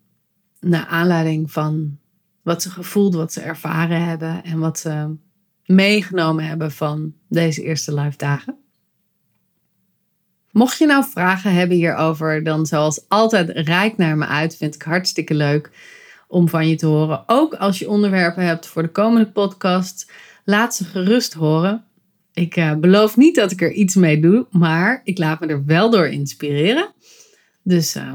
Naar 0.60 0.86
aanleiding 0.86 1.52
van 1.52 1.98
wat 2.42 2.62
ze 2.62 2.70
gevoeld, 2.70 3.14
wat 3.14 3.32
ze 3.32 3.40
ervaren 3.40 4.04
hebben 4.04 4.44
en 4.44 4.58
wat 4.58 4.78
ze 4.78 5.14
meegenomen 5.66 6.46
hebben 6.46 6.72
van 6.72 7.14
deze 7.28 7.62
eerste 7.62 7.94
live 7.94 8.16
dagen. 8.16 8.63
Mocht 10.54 10.78
je 10.78 10.86
nou 10.86 11.04
vragen 11.04 11.54
hebben 11.54 11.76
hierover, 11.76 12.44
dan 12.44 12.66
zoals 12.66 13.04
altijd 13.08 13.50
rijk 13.50 13.96
naar 13.96 14.16
me 14.16 14.26
uit. 14.26 14.56
Vind 14.56 14.74
ik 14.74 14.82
hartstikke 14.82 15.34
leuk 15.34 15.70
om 16.28 16.48
van 16.48 16.68
je 16.68 16.76
te 16.76 16.86
horen. 16.86 17.22
Ook 17.26 17.54
als 17.54 17.78
je 17.78 17.88
onderwerpen 17.88 18.44
hebt 18.44 18.66
voor 18.66 18.82
de 18.82 18.88
komende 18.88 19.30
podcast, 19.30 20.12
laat 20.44 20.74
ze 20.74 20.84
gerust 20.84 21.32
horen. 21.32 21.84
Ik 22.32 22.56
uh, 22.56 22.74
beloof 22.74 23.16
niet 23.16 23.34
dat 23.34 23.50
ik 23.50 23.60
er 23.60 23.72
iets 23.72 23.94
mee 23.94 24.20
doe, 24.20 24.46
maar 24.50 25.00
ik 25.04 25.18
laat 25.18 25.40
me 25.40 25.46
er 25.46 25.64
wel 25.64 25.90
door 25.90 26.06
inspireren. 26.06 26.94
Dus 27.62 27.96
uh, 27.96 28.12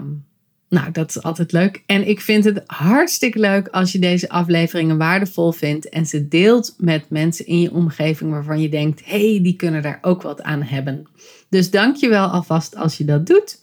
nou, 0.69 0.91
dat 0.91 1.09
is 1.09 1.21
altijd 1.23 1.51
leuk. 1.51 1.83
En 1.85 2.07
ik 2.07 2.21
vind 2.21 2.43
het 2.43 2.63
hartstikke 2.65 3.39
leuk 3.39 3.67
als 3.67 3.91
je 3.91 3.99
deze 3.99 4.29
afleveringen 4.29 4.97
waardevol 4.97 5.51
vindt 5.51 5.89
en 5.89 6.05
ze 6.05 6.27
deelt 6.27 6.75
met 6.77 7.09
mensen 7.09 7.45
in 7.45 7.61
je 7.61 7.71
omgeving 7.71 8.31
waarvan 8.31 8.61
je 8.61 8.69
denkt: 8.69 9.01
hey, 9.05 9.39
die 9.41 9.55
kunnen 9.55 9.81
daar 9.81 9.99
ook 10.01 10.21
wat 10.21 10.41
aan 10.41 10.61
hebben. 10.61 11.07
Dus 11.49 11.71
dank 11.71 11.95
je 11.95 12.09
wel 12.09 12.27
alvast 12.27 12.75
als 12.75 12.97
je 12.97 13.05
dat 13.05 13.25
doet. 13.25 13.61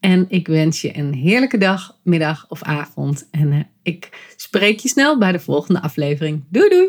En 0.00 0.26
ik 0.28 0.46
wens 0.46 0.80
je 0.80 0.96
een 0.96 1.14
heerlijke 1.14 1.58
dag, 1.58 1.96
middag 2.02 2.46
of 2.48 2.62
avond. 2.62 3.28
En 3.30 3.52
uh, 3.52 3.60
ik 3.82 4.32
spreek 4.36 4.78
je 4.78 4.88
snel 4.88 5.18
bij 5.18 5.32
de 5.32 5.40
volgende 5.40 5.82
aflevering. 5.82 6.44
Doei 6.48 6.68
doei! 6.68 6.88